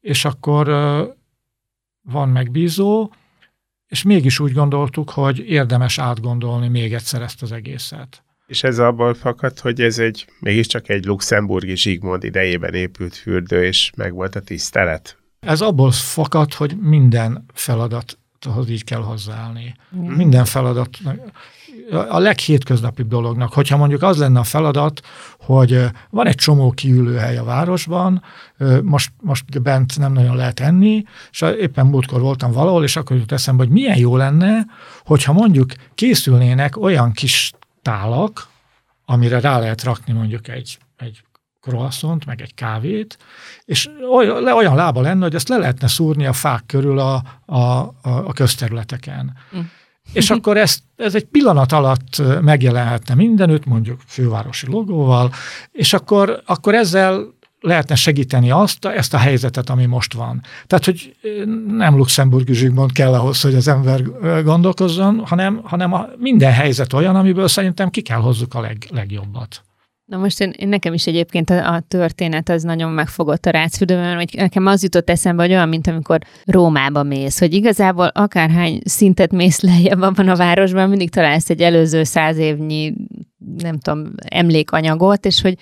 [0.00, 0.66] és akkor
[2.02, 3.10] van megbízó,
[3.86, 8.24] és mégis úgy gondoltuk, hogy érdemes átgondolni még egyszer ezt az egészet.
[8.46, 13.90] És ez abból fakad, hogy ez egy mégiscsak egy luxemburgi Zsigmond idejében épült fürdő, és
[13.96, 15.18] megvolt a tisztelet.
[15.46, 19.74] Ez abból fakad, hogy minden feladathoz így kell hozzáállni.
[19.92, 20.12] Igen.
[20.12, 20.98] Minden feladat
[21.90, 25.00] a leghétköznapibb dolognak, hogyha mondjuk az lenne a feladat,
[25.40, 28.22] hogy van egy csomó kiülőhely a városban,
[28.82, 33.32] most, most bent nem nagyon lehet enni, és éppen múltkor voltam valahol, és akkor jut
[33.32, 34.66] eszembe, hogy milyen jó lenne,
[35.04, 38.48] hogyha mondjuk készülnének olyan kis tálak,
[39.04, 41.22] amire rá lehet rakni mondjuk egy, egy
[41.68, 43.18] croissant, meg egy kávét,
[43.64, 47.56] és olyan, olyan lába lenne, hogy ezt le lehetne szúrni a fák körül a, a,
[47.56, 49.36] a, a közterületeken.
[49.56, 49.60] Mm.
[50.12, 55.32] És akkor ezt, ez egy pillanat alatt megjelenhetne mindenütt, mondjuk fővárosi logóval,
[55.72, 60.42] és akkor, akkor ezzel lehetne segíteni azt, ezt a helyzetet, ami most van.
[60.66, 61.16] Tehát, hogy
[61.66, 64.02] nem Luxemburgi Zsigmond kell ahhoz, hogy az ember
[64.42, 69.62] gondolkozzon, hanem, hanem a, minden helyzet olyan, amiből szerintem ki kell hozzuk a leg, legjobbat.
[70.06, 74.14] Na most én, én nekem is egyébként a, a történet az nagyon megfogott a rácfürdőben,
[74.14, 79.32] hogy nekem az jutott eszembe, hogy olyan, mint amikor Rómába mész, hogy igazából akárhány szintet
[79.32, 82.94] mész lejjebb abban a városban, mindig találsz egy előző száz évnyi
[83.62, 85.56] nem tudom, emlékanyagot, és hogy,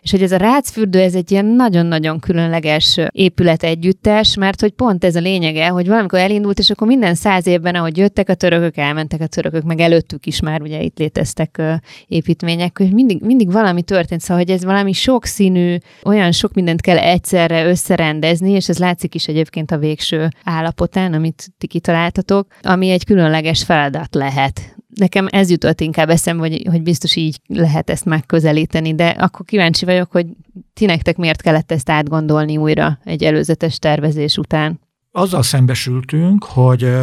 [0.00, 5.04] és hogy ez a rácfürdő, ez egy ilyen nagyon-nagyon különleges épület együttes, mert hogy pont
[5.04, 8.76] ez a lényege, hogy valamikor elindult, és akkor minden száz évben, ahogy jöttek a törökök,
[8.76, 11.62] elmentek a törökök, meg előttük is már ugye itt léteztek
[12.06, 16.98] építmények, hogy mindig, mindig valami történt, szóval hogy ez valami sokszínű, olyan sok mindent kell
[16.98, 23.04] egyszerre összerendezni, és ez látszik is egyébként a végső állapotán, amit ti kitaláltatok, ami egy
[23.04, 28.94] különleges feladat lehet nekem ez jutott inkább eszembe, hogy, hogy biztos így lehet ezt megközelíteni,
[28.94, 30.26] de akkor kíváncsi vagyok, hogy
[30.72, 34.80] ti nektek miért kellett ezt átgondolni újra egy előzetes tervezés után.
[35.12, 36.94] Azzal szembesültünk, hogy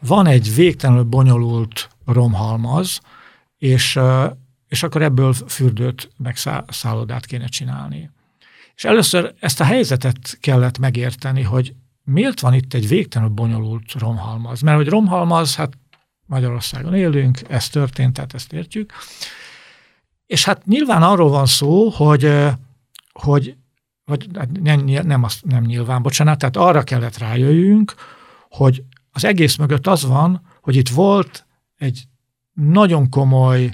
[0.00, 3.00] van egy végtelenül bonyolult romhalmaz,
[3.58, 3.98] és,
[4.68, 6.36] és akkor ebből fürdőt meg
[6.68, 8.10] szállodát kéne csinálni.
[8.74, 11.74] És először ezt a helyzetet kellett megérteni, hogy
[12.04, 14.60] miért van itt egy végtelenül bonyolult romhalmaz.
[14.60, 15.72] Mert hogy romhalmaz, hát
[16.32, 18.92] Magyarországon élünk, ez történt, tehát ezt értjük.
[20.26, 22.32] És hát nyilván arról van szó, hogy,
[23.12, 23.56] hogy
[24.04, 27.94] vagy hát nem, nem, az, nem nyilván, bocsánat, tehát arra kellett rájöjjünk,
[28.48, 32.02] hogy az egész mögött az van, hogy itt volt egy
[32.52, 33.70] nagyon komoly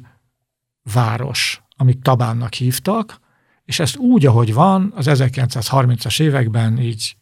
[0.93, 3.21] város, amit Tabánnak hívtak,
[3.65, 7.17] és ezt úgy, ahogy van, az 1930-as években így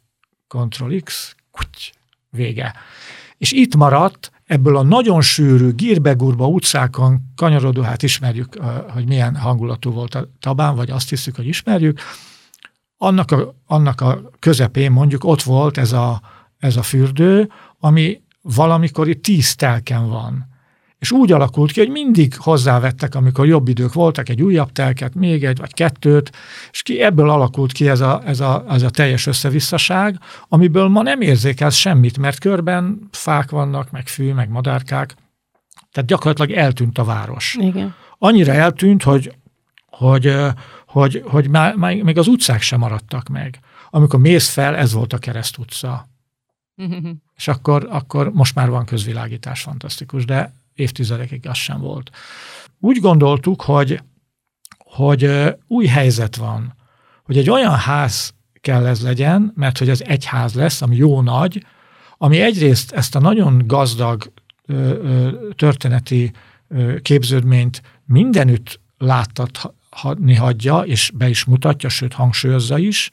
[0.49, 1.92] Ctrl X, kuty,
[2.31, 2.75] vége.
[3.38, 8.56] És itt maradt ebből a nagyon sűrű, gírbegurba utcákon kanyarodó, hát ismerjük,
[8.88, 12.00] hogy milyen hangulatú volt a Tabán, vagy azt hiszük, hogy ismerjük,
[12.96, 16.20] annak a, annak a közepén mondjuk ott volt ez a,
[16.59, 20.56] ez a fürdő, ami valamikor itt tíz telken van.
[20.98, 25.44] És úgy alakult ki, hogy mindig hozzávettek, amikor jobb idők voltak, egy újabb telket, még
[25.44, 26.32] egy vagy kettőt,
[26.70, 31.02] és ki, ebből alakult ki ez a, ez, a, ez a teljes összevisszaság, amiből ma
[31.02, 35.14] nem érzékelsz semmit, mert körben fák vannak, meg fű, meg madárkák,
[35.92, 37.56] tehát gyakorlatilag eltűnt a város.
[37.61, 37.94] Igen.
[38.18, 39.35] Annyira eltűnt, hogy,
[39.87, 40.37] hogy,
[40.87, 43.59] hogy, hogy már, már még az utcák sem maradtak meg.
[43.90, 46.09] Amikor mész fel, ez volt a kereszt utca.
[47.37, 52.10] És akkor, akkor most már van közvilágítás, fantasztikus, de évtizedekig az sem volt.
[52.80, 54.02] Úgy gondoltuk, hogy,
[54.78, 55.30] hogy
[55.66, 56.74] új helyzet van,
[57.24, 61.20] hogy egy olyan ház kell ez legyen, mert hogy ez egy ház lesz, ami jó
[61.20, 61.64] nagy,
[62.18, 64.32] ami egyrészt ezt a nagyon gazdag
[65.54, 66.32] történeti
[67.02, 73.10] képződményt mindenütt láttatni hagyja, és be is mutatja, sőt hangsúlyozza is,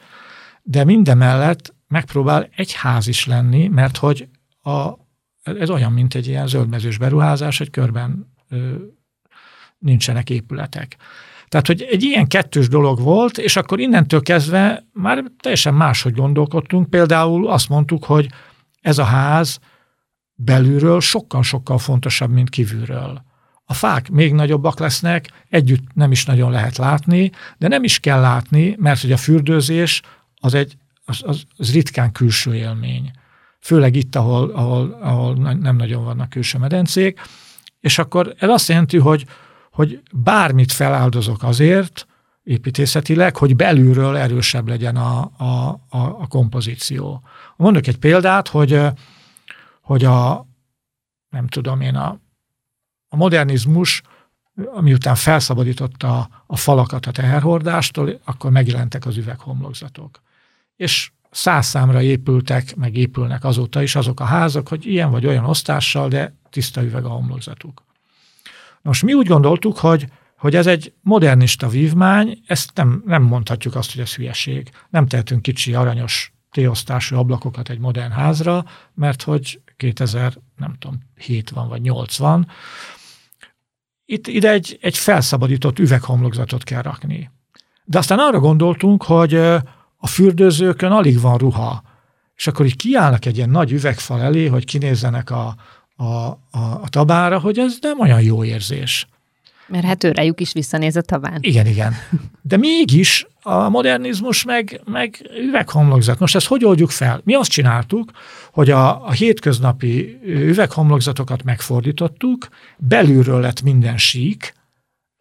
[0.63, 4.27] de mindemellett megpróbál egy ház is lenni, mert hogy
[4.61, 4.93] a,
[5.43, 8.75] ez olyan, mint egy ilyen zöldmezős beruházás, hogy körben ö,
[9.77, 10.97] nincsenek épületek.
[11.47, 16.89] Tehát, hogy egy ilyen kettős dolog volt, és akkor innentől kezdve már teljesen máshogy gondolkodtunk.
[16.89, 18.29] Például azt mondtuk, hogy
[18.81, 19.59] ez a ház
[20.35, 23.23] belülről sokkal-sokkal fontosabb, mint kívülről.
[23.65, 28.19] A fák még nagyobbak lesznek, együtt nem is nagyon lehet látni, de nem is kell
[28.19, 30.01] látni, mert hogy a fürdőzés
[30.35, 33.11] az egy az, az, az ritkán külső élmény
[33.63, 37.19] főleg itt, ahol, ahol, ahol nem nagyon vannak külső medencék,
[37.79, 39.25] és akkor ez azt jelenti, hogy,
[39.71, 42.07] hogy bármit feláldozok azért,
[42.43, 47.23] építészetileg, hogy belülről erősebb legyen a, a, a, a kompozíció.
[47.55, 48.81] Mondok egy példát, hogy,
[49.81, 50.47] hogy a,
[51.29, 52.19] nem tudom én, a,
[53.07, 54.01] a modernizmus,
[54.81, 60.21] miután felszabadította a falakat a teherhordástól, akkor megjelentek az üveghomlokzatok.
[60.75, 65.45] És száz számra épültek, meg épülnek azóta is azok a házak, hogy ilyen vagy olyan
[65.45, 67.83] osztással, de tiszta üveg a homlokzatuk.
[68.81, 70.05] Most mi úgy gondoltuk, hogy,
[70.37, 74.69] hogy ez egy modernista vívmány, ezt nem, nem mondhatjuk azt, hogy ez hülyeség.
[74.89, 81.49] Nem tehetünk kicsi, aranyos T-osztású ablakokat egy modern házra, mert hogy 2000, nem tudom, 7
[81.49, 82.47] van vagy 8 van.
[84.05, 87.31] Itt ide egy, egy felszabadított üveghomlokzatot kell rakni.
[87.83, 89.41] De aztán arra gondoltunk, hogy
[90.03, 91.83] a fürdőzőkön alig van ruha.
[92.35, 95.55] És akkor így kiállnak egy ilyen nagy üvegfal elé, hogy kinézzenek a,
[95.95, 96.37] a, a,
[96.81, 99.07] a tabára, hogy ez nem olyan jó érzés.
[99.67, 101.37] Mert hát őrejük is visszanéz a taván.
[101.41, 101.93] Igen, igen.
[102.41, 106.19] De mégis a modernizmus meg, meg üveghomlokzat.
[106.19, 107.21] Most ezt hogy oldjuk fel?
[107.23, 108.11] Mi azt csináltuk,
[108.51, 114.53] hogy a, a hétköznapi üveghomlokzatokat megfordítottuk, belülről lett minden sík,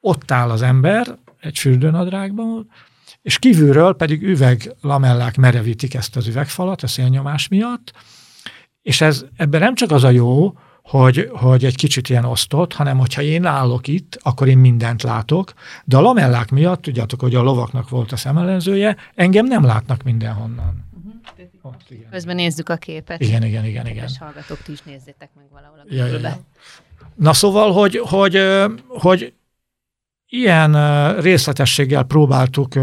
[0.00, 2.68] ott áll az ember egy fürdőnadrágban,
[3.22, 7.92] és kívülről pedig üveglamellák merevítik ezt az üvegfalat a szélnyomás miatt,
[8.82, 12.98] és ez, ebben nem csak az a jó, hogy, hogy egy kicsit ilyen osztott, hanem
[12.98, 15.52] hogyha én állok itt, akkor én mindent látok,
[15.84, 20.86] de a lamellák miatt, tudjátok, hogy a lovaknak volt a szemellenzője, engem nem látnak mindenhonnan.
[20.96, 21.12] Uh-huh.
[21.62, 22.10] Ott, igen.
[22.10, 23.20] Közben nézzük a képet.
[23.20, 23.86] Igen, igen, igen.
[23.86, 24.04] igen.
[24.04, 26.38] És hallgatók, ti is nézzétek meg valahol a ja, ja, ja.
[27.14, 28.40] Na szóval, hogy, hogy,
[28.88, 29.32] hogy
[30.34, 30.74] ilyen
[31.20, 32.74] részletességgel próbáltuk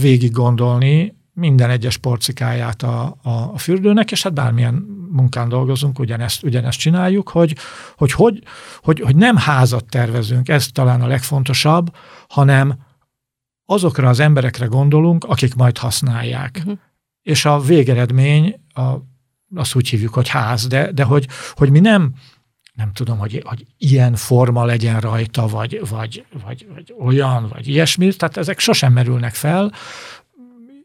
[0.00, 4.74] végig gondolni minden egyes porcikáját a, a, a fürdőnek, és hát bármilyen
[5.10, 7.56] munkán dolgozunk, ugyanezt, ugyanezt csináljuk, hogy,
[7.96, 8.42] hogy, hogy,
[8.82, 11.94] hogy, hogy nem házat tervezünk, ez talán a legfontosabb,
[12.28, 12.74] hanem
[13.64, 16.56] azokra az emberekre gondolunk, akik majd használják.
[16.58, 16.78] Uh-huh.
[17.22, 18.82] És a végeredmény, a,
[19.54, 22.14] azt úgy hívjuk, hogy ház, de, de hogy, hogy mi nem
[22.72, 28.12] nem tudom, hogy, hogy ilyen forma legyen rajta, vagy, vagy, vagy, vagy olyan, vagy ilyesmi,
[28.12, 29.72] tehát ezek sosem merülnek fel.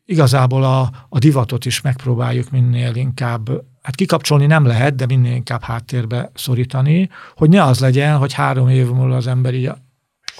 [0.05, 3.49] Igazából a, a divatot is megpróbáljuk minél inkább,
[3.81, 8.69] hát kikapcsolni nem lehet, de minél inkább háttérbe szorítani, hogy ne az legyen, hogy három
[8.69, 9.71] év múlva az ember így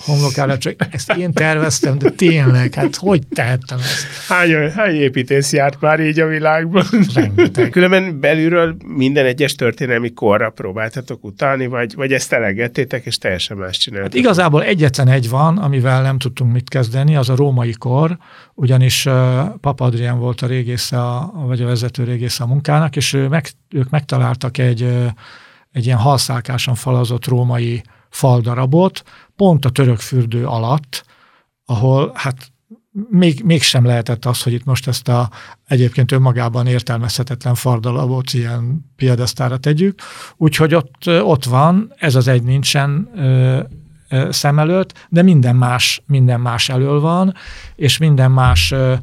[0.05, 4.05] homlokára, csak ezt én terveztem, de tényleg, hát hogy tehettem ezt?
[4.27, 6.85] Hány, hány építész járt már így a világban?
[7.13, 7.69] Rengeteg.
[7.69, 13.77] Különben belülről minden egyes történelmi korra próbáltatok utalni, vagy, vagy ezt elegettétek, és teljesen más
[13.77, 14.13] csináltatok?
[14.13, 18.17] Hát igazából egyetlen egy van, amivel nem tudtunk mit kezdeni, az a római kor,
[18.53, 19.13] ugyanis uh,
[19.61, 23.47] Papa Adrián volt a régésze, a, vagy a vezető régésze a munkának, és ő meg,
[23.69, 24.81] ők megtaláltak egy,
[25.71, 29.03] egy ilyen halszálkásan falazott római faldarabot,
[29.37, 31.05] pont a török fürdő alatt,
[31.65, 32.51] ahol hát
[33.09, 35.29] még, mégsem lehetett az, hogy itt most ezt a
[35.67, 40.01] egyébként önmagában értelmezhetetlen fardalabot ilyen piedesztára tegyük.
[40.37, 43.59] Úgyhogy ott, ott van, ez az egy nincsen ö,
[44.09, 47.33] ö, szem előtt, de minden más, minden más elől van,
[47.75, 48.93] és minden más ö,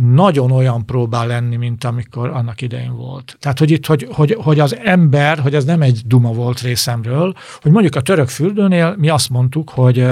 [0.00, 3.36] nagyon olyan próbál lenni, mint amikor annak idején volt.
[3.40, 7.34] Tehát, hogy itt, hogy, hogy, hogy az ember, hogy ez nem egy duma volt részemről,
[7.60, 10.06] hogy mondjuk a török fürdőnél mi azt mondtuk, hogy,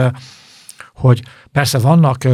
[0.95, 2.25] hogy persze vannak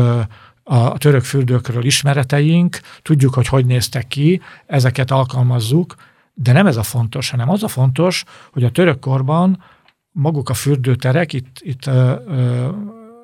[0.62, 5.94] a török fürdőkről ismereteink, tudjuk, hogy hogy néztek ki, ezeket alkalmazzuk,
[6.34, 9.62] de nem ez a fontos, hanem az a fontos, hogy a török korban
[10.12, 11.90] maguk a fürdőterek itt, itt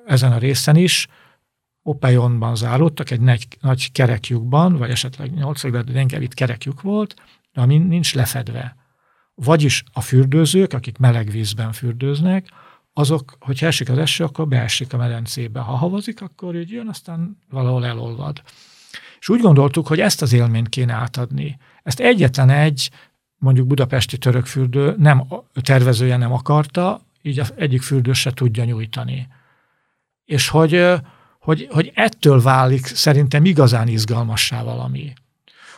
[0.07, 1.09] ezen a részen is
[1.87, 7.15] Opeyonban záródtak, egy nagy, nagy kerekjukban, vagy esetleg nyolc, de inkább itt kerekjuk volt,
[7.53, 8.77] de ami nincs lefedve.
[9.35, 12.49] Vagyis a fürdőzők, akik meleg vízben fürdőznek,
[12.93, 15.61] azok, hogyha esik az eső, akkor beesik a medencébe.
[15.61, 18.43] Ha havazik, akkor így jön, aztán valahol elolvad.
[19.21, 21.59] És úgy gondoltuk, hogy ezt az élményt kéne átadni.
[21.83, 22.91] Ezt egyetlen egy,
[23.39, 29.29] mondjuk budapesti török fürdő nem, tervezője nem akarta, így az egyik fürdő se tudja nyújtani.
[30.25, 30.73] És hogy
[31.45, 35.13] hogy, hogy ettől válik szerintem igazán izgalmassá valami.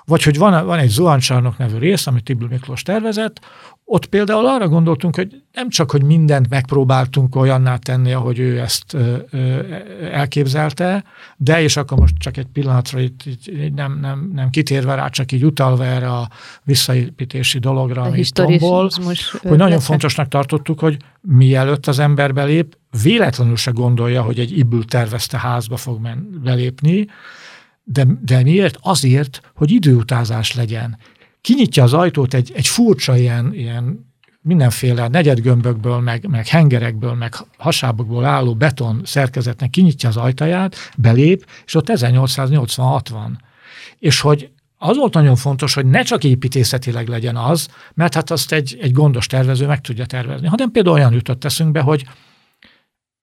[0.06, 3.40] Vagy hogy van, van egy zuhancsarnok nevű rész, amit Tibül Miklós tervezett,
[3.88, 8.94] ott például arra gondoltunk, hogy nem csak, hogy mindent megpróbáltunk olyanná tenni, ahogy ő ezt
[8.94, 9.60] ö, ö,
[10.12, 11.04] elképzelte,
[11.36, 15.32] de és akkor most csak egy pillanatra itt, itt nem, nem, nem kitérve rá, csak
[15.32, 16.28] így utalva erre a
[16.62, 18.90] visszaépítési dologra, a amit tombol,
[19.42, 24.84] hogy nagyon fontosnak tartottuk, hogy mielőtt az ember belép, véletlenül se gondolja, hogy egy ibül
[24.84, 27.06] tervezte házba fog men, belépni,
[27.88, 28.78] de, de miért?
[28.80, 30.98] Azért, hogy időutázás legyen.
[31.40, 38.24] Kinyitja az ajtót egy, egy furcsa ilyen, ilyen mindenféle negyedgömbökből, meg, meg hengerekből, meg hasábokból
[38.24, 43.42] álló beton szerkezetnek kinyitja az ajtaját, belép, és ott 1886 van.
[43.98, 48.52] És hogy az volt nagyon fontos, hogy ne csak építészetileg legyen az, mert hát azt
[48.52, 52.06] egy, egy gondos tervező meg tudja tervezni, hanem például olyan jutott eszünkbe, hogy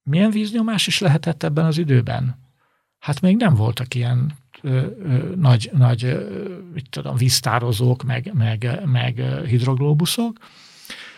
[0.04, 2.39] milyen víznyomás is lehetett ebben az időben?
[2.99, 4.41] Hát még nem voltak ilyen
[5.36, 6.28] nagy, nagy
[6.73, 10.38] mit tudom, víztározók, meg, meg, meg hidroglóbuszok,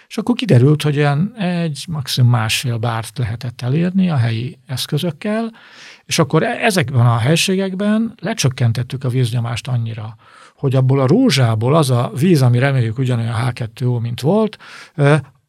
[0.07, 5.51] és akkor kiderült, hogy olyan egy, maximum másfél bárt lehetett elérni a helyi eszközökkel,
[6.05, 10.15] és akkor e, ezekben a helységekben lecsökkentettük a víznyomást annyira,
[10.55, 14.57] hogy abból a rózsából az a víz, ami reméljük ugyanolyan H2O, mint volt,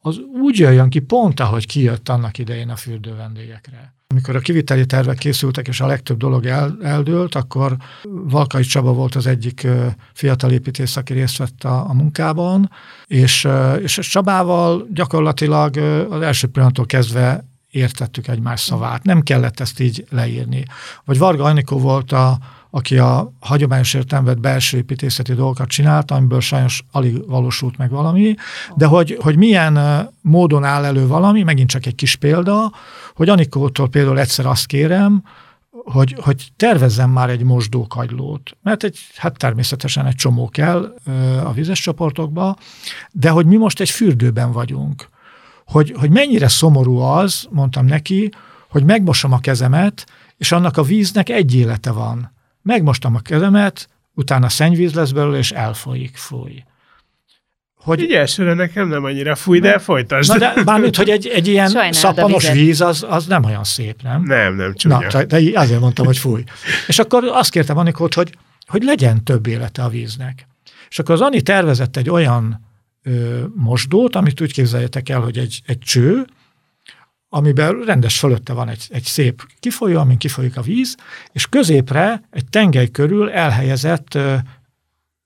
[0.06, 3.94] az úgy jöjjön ki pont, ahogy kijött annak idején a fürdő vendégekre.
[4.08, 9.14] Amikor a kiviteli tervek készültek, és a legtöbb dolog el, eldőlt, akkor Valkai Csaba volt
[9.14, 9.66] az egyik
[10.12, 12.70] fiatal építész, aki részt vett a, a munkában,
[13.06, 13.48] és,
[13.82, 15.76] és Csabával gyakorlatilag
[16.10, 19.02] az első pillanattól kezdve értettük egymás szavát.
[19.04, 20.64] Nem kellett ezt így leírni.
[21.04, 22.38] Vagy Varga Anikó volt a,
[22.76, 28.34] aki a hagyományos értelemben belső építészeti dolgokat csinált, amiből sajnos alig valósult meg valami,
[28.74, 32.72] de hogy, hogy milyen módon áll elő valami, megint csak egy kis példa,
[33.14, 35.22] hogy Anikótól például egyszer azt kérem,
[35.70, 40.94] hogy, hogy tervezzem már egy mosdókagylót, mert egy, hát természetesen egy csomó kell
[41.44, 42.56] a vizes csoportokba,
[43.12, 45.08] de hogy mi most egy fürdőben vagyunk.
[45.66, 48.30] Hogy, hogy mennyire szomorú az, mondtam neki,
[48.68, 50.06] hogy megmosom a kezemet,
[50.36, 52.34] és annak a víznek egy élete van.
[52.66, 56.62] Megmostam a kezemet, utána szennyvíz lesz belőle, és elfolyik, fúj.
[57.74, 58.00] Hogy...
[58.00, 60.32] Így elsőre nekem nem annyira fúj, de folytasd.
[60.32, 64.02] Na de bármint, hogy egy, egy ilyen Sajnáld szappanos víz, az, az nem olyan szép,
[64.02, 64.22] nem?
[64.22, 65.06] Nem, nem, csúnya.
[65.12, 66.44] Na, de azért mondtam, hogy fúj.
[66.86, 68.34] És akkor azt kértem Anikót, hogy,
[68.66, 70.46] hogy legyen több élete a víznek.
[70.88, 72.60] És akkor az Ani tervezett egy olyan
[73.02, 76.26] ö, mosdót, amit úgy képzeljetek el, hogy egy, egy cső,
[77.28, 80.96] amiben rendes fölötte van egy, egy szép kifolyó, amin kifolyik a víz,
[81.32, 84.34] és középre egy tengely körül elhelyezett ö,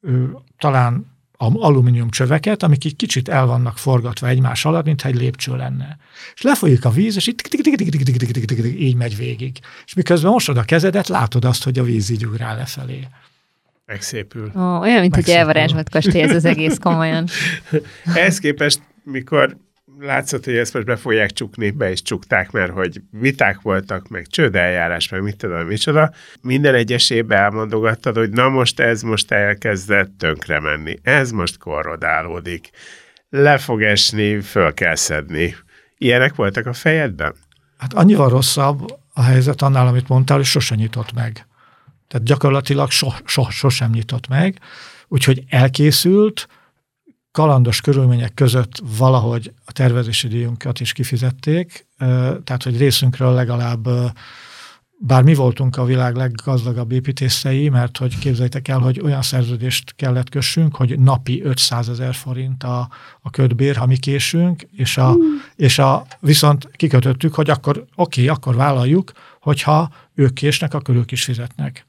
[0.00, 0.24] ö,
[0.58, 1.10] talán
[1.42, 5.98] alumínium csöveket, amik így kicsit el vannak forgatva egymás alatt, mintha egy lépcső lenne.
[6.34, 7.54] És lefolyik a víz, és itt
[8.78, 9.58] így megy végig.
[9.84, 13.08] És miközben mosod a kezedet, látod azt, hogy a víz így ugrál lefelé.
[13.86, 14.52] Megszépül.
[14.56, 17.26] Ó, olyan, mint egy elvarázsolt kastély ez az egész komolyan.
[18.14, 19.56] Ehhez képest, mikor
[20.00, 24.26] látszott, hogy ezt most be fogják csukni, be is csukták, mert hogy viták voltak, meg
[24.26, 26.12] csődeljárás, meg mit tudom, micsoda.
[26.42, 30.98] Minden egyesébe elmondogattad, hogy na most ez most elkezdett tönkre menni.
[31.02, 32.70] Ez most korrodálódik.
[33.30, 35.56] Le fog esni, föl kell szedni.
[35.98, 37.34] Ilyenek voltak a fejedben?
[37.78, 41.46] Hát annyival rosszabb a helyzet annál, amit mondtál, hogy sosem nyitott meg.
[42.08, 44.58] Tehát gyakorlatilag so, so, sosem nyitott meg.
[45.08, 46.48] Úgyhogy elkészült,
[47.32, 51.86] kalandos körülmények között valahogy a tervezési díjunkat is kifizették,
[52.44, 53.88] tehát hogy részünkről legalább
[55.02, 60.28] bár mi voltunk a világ leggazdagabb építészei, mert hogy képzeljétek el, hogy olyan szerződést kellett
[60.28, 62.88] kössünk, hogy napi 500 ezer forint a,
[63.20, 65.20] a ködbér, ha mi késünk, és, a, mm.
[65.56, 71.24] és a, viszont kikötöttük, hogy akkor oké, akkor vállaljuk, hogyha ők késnek, akkor ők is
[71.24, 71.86] fizetnek.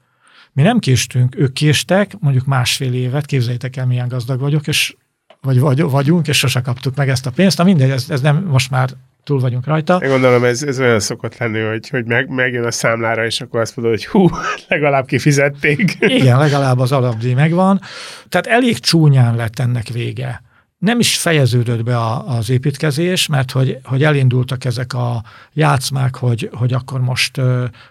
[0.52, 4.96] Mi nem késtünk, ők késtek, mondjuk másfél évet, képzeljétek el, milyen gazdag vagyok, és
[5.42, 7.58] vagy, vagy vagyunk, és sose kaptuk meg ezt a pénzt.
[7.58, 8.90] Na mindegy, ez, ez nem, most már
[9.24, 9.96] túl vagyunk rajta.
[9.96, 13.60] Én gondolom, ez, ez olyan szokott lenni, hogy, hogy meg, megjön a számlára, és akkor
[13.60, 14.28] azt mondod, hogy hú,
[14.68, 15.96] legalább kifizették.
[16.00, 17.80] Igen, legalább az alapdíj megvan.
[18.28, 20.42] Tehát elég csúnyán lett ennek vége.
[20.78, 25.22] Nem is fejeződött be a, az építkezés, mert hogy, hogy elindultak ezek a
[25.52, 27.40] játszmák, hogy, hogy akkor most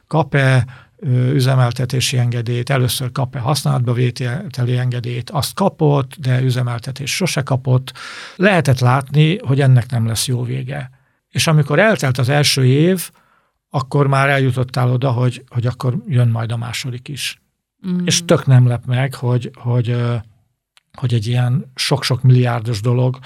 [0.07, 0.65] kap-e
[1.09, 7.93] üzemeltetési engedélyt, először kap-e használatba vételi engedélyt, azt kapott, de üzemeltetés sose kapott.
[8.35, 10.89] Lehetett látni, hogy ennek nem lesz jó vége.
[11.29, 13.09] És amikor eltelt az első év,
[13.69, 17.41] akkor már eljutottál oda, hogy, hogy akkor jön majd a második is.
[17.87, 18.05] Mm.
[18.05, 19.95] És tök nem lep meg, hogy, hogy,
[20.97, 23.19] hogy egy ilyen sok-sok milliárdos dolog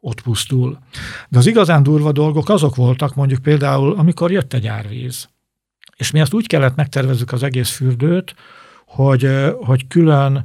[0.00, 0.78] ott pusztul.
[1.28, 5.28] De az igazán durva dolgok azok voltak, mondjuk például, amikor jött egy árvíz.
[6.00, 8.34] És mi azt úgy kellett megtervezzük az egész fürdőt,
[8.86, 9.28] hogy,
[9.60, 10.44] hogy külön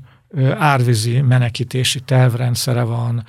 [0.57, 3.25] árvízi menekítési tervrendszere van,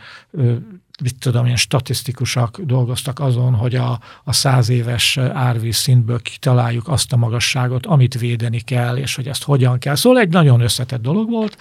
[1.03, 7.13] mit tudom, ilyen statisztikusak dolgoztak azon, hogy a, a száz éves árvíz szintből kitaláljuk azt
[7.13, 9.95] a magasságot, amit védeni kell, és hogy ezt hogyan kell.
[9.95, 11.57] Szóval egy nagyon összetett dolog volt,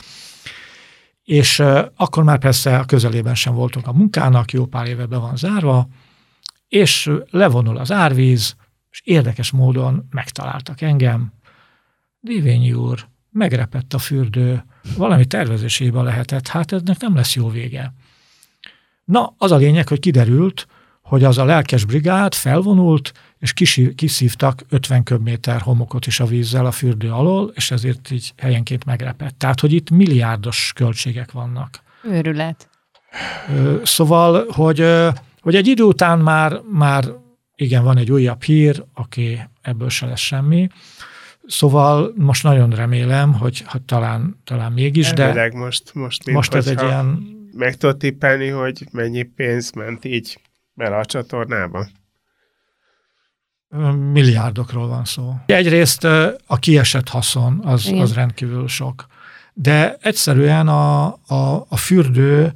[1.23, 1.63] és
[1.95, 5.87] akkor már persze a közelében sem voltunk a munkának, jó pár éve be van zárva,
[6.67, 8.55] és levonul az árvíz,
[8.95, 11.33] és érdekes módon megtaláltak engem.
[12.19, 14.65] Dévényi úr, megrepett a fürdő,
[14.97, 17.93] valami tervezésébe lehetett, hát ennek nem lesz jó vége.
[19.03, 20.67] Na, az a lényeg, hogy kiderült,
[21.01, 23.53] hogy az a lelkes brigád felvonult, és
[23.95, 29.37] kiszívtak 50 köbméter homokot is a vízzel a fürdő alól, és ezért így helyenként megrepett.
[29.37, 31.79] Tehát, hogy itt milliárdos költségek vannak.
[32.03, 32.69] Őrület.
[33.83, 34.85] Szóval, hogy,
[35.41, 37.05] hogy egy idő után már, már
[37.55, 40.67] igen, van egy újabb hír, aki ebből se lesz semmi.
[41.47, 46.81] Szóval most nagyon remélem, hogy, hogy talán, talán mégis, de most, most, most ez egy
[46.81, 47.33] ilyen...
[47.53, 50.39] Meg tudod tippelni, hogy mennyi pénz ment így
[50.73, 51.87] bele a csatornába?
[54.11, 55.33] Milliárdokról van szó.
[55.45, 56.03] Egyrészt
[56.45, 59.05] a kiesett haszon az, az rendkívül sok.
[59.53, 62.53] De egyszerűen a, a, a fürdő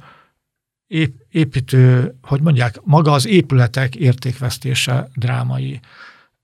[1.30, 5.80] építő, hogy mondják, maga az épületek értékvesztése drámai.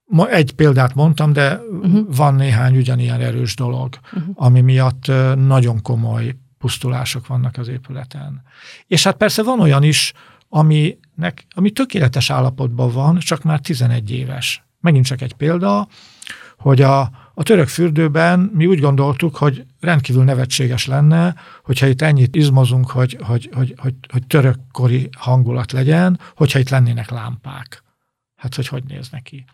[0.05, 2.17] Ma egy példát mondtam, de uh-huh.
[2.17, 4.35] van néhány ugyanilyen erős dolog, uh-huh.
[4.35, 8.43] ami miatt nagyon komoly pusztulások vannak az épületen.
[8.87, 10.13] És hát persze van olyan is,
[10.49, 14.65] ami nek, ami tökéletes állapotban van, csak már 11 éves.
[14.81, 15.89] Megint csak egy példa,
[16.59, 21.35] hogy a, a török fürdőben mi úgy gondoltuk, hogy rendkívül nevetséges lenne,
[21.65, 27.11] hogyha itt ennyit izmozunk, hogy, hogy, hogy, hogy, hogy törökkori hangulat legyen, hogyha itt lennének
[27.11, 27.83] lámpák.
[28.37, 29.45] Hát, hogy hogy néz neki.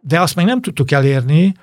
[0.00, 1.54] De azt meg nem tudtuk elérni,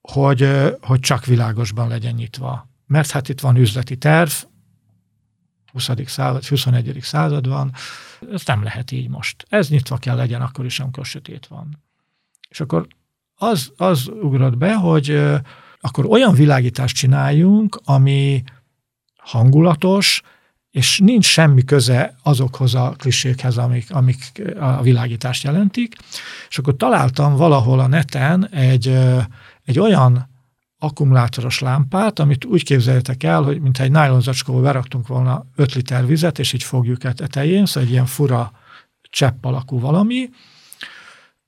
[0.00, 0.48] hogy,
[0.80, 2.68] hogy csak világosban legyen nyitva.
[2.86, 4.30] Mert hát itt van üzleti terv,
[5.72, 5.90] 20.
[6.06, 6.98] század, 21.
[7.00, 7.72] század van,
[8.32, 9.46] ez nem lehet így most.
[9.48, 11.82] Ez nyitva kell legyen akkor is, amikor sötét van.
[12.48, 12.86] És akkor
[13.34, 15.22] az, az ugrott be, hogy
[15.80, 18.42] akkor olyan világítást csináljunk, ami
[19.16, 20.22] hangulatos,
[20.70, 25.96] és nincs semmi köze azokhoz a klisékhez, amik, amik a világítást jelentik.
[26.48, 28.98] És akkor találtam valahol a neten egy,
[29.64, 30.28] egy olyan
[30.78, 36.38] akkumulátoros lámpát, amit úgy képzeljétek el, hogy mintha egy nájlonzacskóba beraktunk volna 5 liter vizet,
[36.38, 38.52] és így fogjuk a tetején, szóval egy ilyen fura
[39.10, 40.28] csepp alakú valami,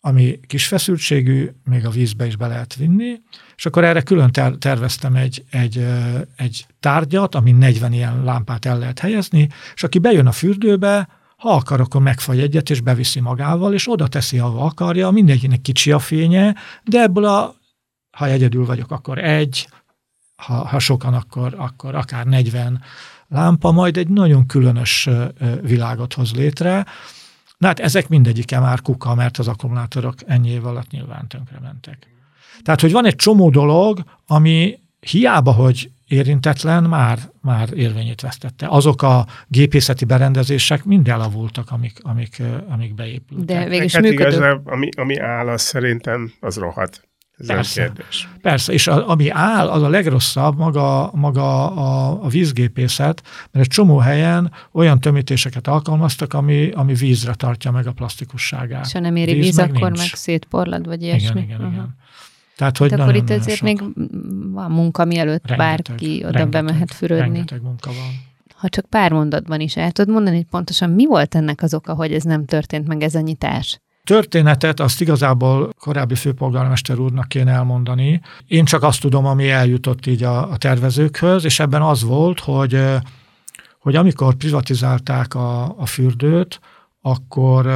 [0.07, 3.21] ami kis feszültségű, még a vízbe is be lehet vinni,
[3.57, 5.87] és akkor erre külön ter- terveztem egy, egy,
[6.37, 11.51] egy tárgyat, ami 40 ilyen lámpát el lehet helyezni, és aki bejön a fürdőbe, ha
[11.51, 15.99] akar, akkor megfagy egyet, és beviszi magával, és oda teszi, ahova akarja, mindegyiknek kicsi a
[15.99, 16.55] fénye,
[16.85, 17.55] de ebből a,
[18.11, 19.69] ha egyedül vagyok, akkor egy,
[20.37, 22.83] ha, ha sokan, akkor, akkor akár 40
[23.29, 25.09] lámpa, majd egy nagyon különös
[25.63, 26.87] világot hoz létre,
[27.59, 32.07] Na hát ezek mindegyike már kuka, mert az akkumulátorok ennyi év alatt nyilván tönkre mentek.
[32.63, 38.67] Tehát, hogy van egy csomó dolog, ami hiába, hogy érintetlen, már, már érvényét vesztette.
[38.69, 43.47] Azok a gépészeti berendezések mind elavultak, amik, amik, amik beépültek.
[43.47, 44.37] De végül is hát működő.
[44.37, 47.09] igaz, ami, ami áll, az szerintem az rohadt.
[47.39, 47.83] Ez Persze.
[47.83, 48.29] kérdés.
[48.43, 53.73] Persze, és a, ami áll, az a legrosszabb maga, maga a, a vízgépészet, mert egy
[53.73, 58.87] csomó helyen olyan tömítéseket alkalmaztak, ami, ami vízre tartja meg a plastikusságát.
[58.87, 59.99] És ha nem éri Víz víz, meg akkor nincs.
[59.99, 61.41] meg szétporlad, vagy ilyesmi.
[61.41, 61.71] Igen, igen, Aha.
[61.73, 61.97] igen.
[62.57, 63.83] Tehát, hogy Hát akkor nagyon, itt azért még
[64.53, 65.57] van munka, mielőtt rengeteg,
[65.87, 67.23] bárki oda rengeteg, bemehet fürödni.
[67.25, 68.25] Rengeteg munka van.
[68.55, 71.95] Ha csak pár mondatban is el tudod mondani, hogy pontosan mi volt ennek az oka,
[71.95, 73.81] hogy ez nem történt meg ez a nyitás?
[74.07, 78.21] Történetet azt igazából korábbi főpolgármester úrnak kéne elmondani.
[78.47, 82.85] Én csak azt tudom, ami eljutott így a, a tervezőkhöz, és ebben az volt, hogy,
[83.79, 86.61] hogy amikor privatizálták a, a fürdőt,
[87.01, 87.67] akkor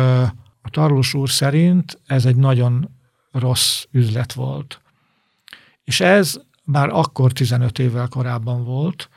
[0.62, 2.90] a Tarlós úr szerint ez egy nagyon
[3.32, 4.80] rossz üzlet volt.
[5.84, 9.08] És ez már akkor 15 évvel korábban volt,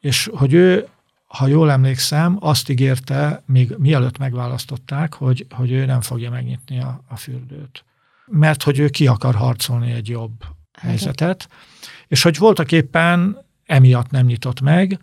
[0.00, 0.88] és hogy ő
[1.36, 7.04] ha jól emlékszem, azt ígérte, még mielőtt megválasztották, hogy, hogy ő nem fogja megnyitni a,
[7.08, 7.84] a fürdőt.
[8.26, 10.44] Mert hogy ő ki akar harcolni egy jobb
[10.78, 11.48] helyzetet,
[12.08, 15.00] és hogy voltak éppen emiatt nem nyitott meg.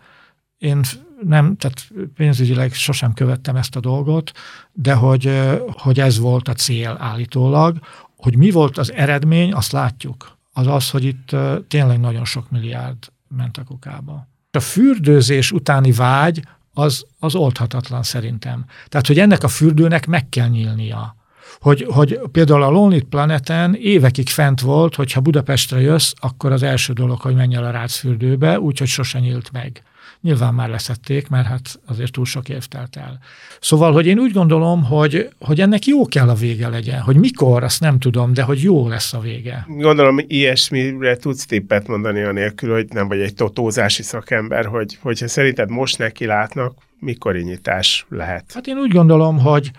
[0.58, 0.80] Én
[1.22, 4.32] nem, tehát pénzügyileg sosem követtem ezt a dolgot,
[4.72, 7.78] de hogy, hogy ez volt a cél állítólag.
[8.16, 10.38] Hogy mi volt az eredmény, azt látjuk.
[10.52, 11.36] Az az, hogy itt
[11.68, 16.42] tényleg nagyon sok milliárd ment a kukába a fürdőzés utáni vágy
[16.74, 18.64] az, az oldhatatlan szerintem.
[18.88, 21.16] Tehát, hogy ennek a fürdőnek meg kell nyílnia.
[21.60, 26.62] Hogy, hogy például a Lonely Planeten évekig fent volt, hogy ha Budapestre jössz, akkor az
[26.62, 29.82] első dolog, hogy menj el a Rácz fürdőbe, úgyhogy sose nyílt meg.
[30.24, 33.18] Nyilván már leszették, mert hát azért túl sok év telt el.
[33.60, 37.00] Szóval, hogy én úgy gondolom, hogy, hogy ennek jó kell a vége legyen.
[37.00, 39.64] Hogy mikor, azt nem tudom, de hogy jó lesz a vége.
[39.68, 45.70] Gondolom, ilyesmire tudsz tippet mondani anélkül, hogy nem vagy egy totózási szakember, hogy, hogyha szerinted
[45.70, 48.52] most neki látnak, mikor nyitás lehet.
[48.54, 49.70] Hát én úgy gondolom, hogy,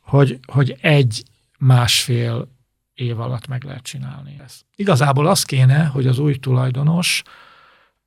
[0.00, 1.22] hogy, hogy egy
[1.58, 2.48] másfél
[2.94, 4.60] év alatt meg lehet csinálni ezt.
[4.76, 7.22] Igazából az kéne, hogy az új tulajdonos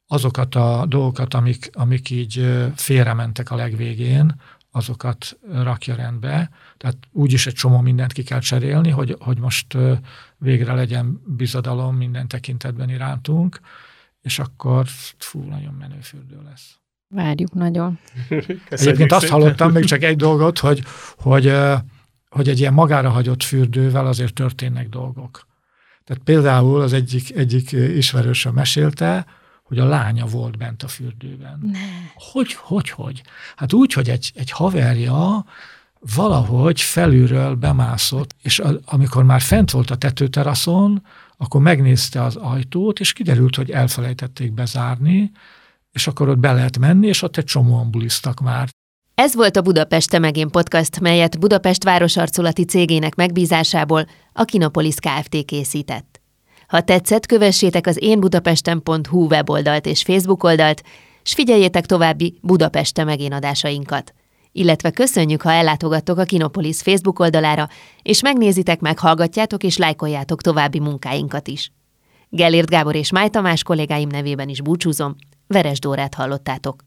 [0.08, 4.36] azokat a dolgokat, amik, amik így félrementek a legvégén,
[4.72, 6.50] azokat rakja rendbe.
[6.78, 9.78] Tehát úgyis egy csomó mindent ki kell cserélni, hogy, hogy most
[10.38, 13.60] végre legyen bizadalom minden tekintetben irántunk,
[14.22, 14.86] és akkor
[15.18, 16.78] fú, nagyon menő fürdő lesz.
[17.08, 18.00] Várjuk nagyon.
[18.28, 20.84] Köszönjük Egyébként azt hallottam még csak egy dolgot, hogy,
[21.18, 21.54] hogy,
[22.30, 25.48] hogy egy ilyen magára hagyott fürdővel azért történnek dolgok.
[26.04, 29.26] Tehát például az egyik, egyik ismerősöm mesélte,
[29.68, 31.60] hogy a lánya volt bent a fürdőben.
[31.72, 31.80] Ne.
[32.16, 33.22] Hogy, hogy, hogy?
[33.56, 35.46] Hát úgy, hogy egy, egy haverja
[36.16, 41.04] valahogy felülről bemászott, és a, amikor már fent volt a tetőteraszon,
[41.38, 45.32] akkor megnézte az ajtót, és kiderült, hogy elfelejtették bezárni,
[45.92, 48.70] és akkor ott be lehet menni, és ott egy csomóan bulisztak már.
[49.16, 55.46] Ez volt a Budapest Temegén podcast, melyet Budapest városarculati cégének megbízásából a Kinopolis Kft.
[55.46, 56.17] készített.
[56.68, 60.84] Ha tetszett, kövessétek az énbudapesten.hu weboldalt és Facebook oldalt,
[61.24, 64.14] s figyeljétek további Budapest Temegén adásainkat.
[64.52, 67.70] illetve köszönjük, ha ellátogattok a Kinopolis Facebook oldalára,
[68.02, 71.72] és megnézitek, meghallgatjátok és lájkoljátok további munkáinkat is.
[72.30, 75.16] Gellért Gábor és Máj Tamás kollégáim nevében is búcsúzom,
[75.48, 76.84] Veres Dórát hallottátok.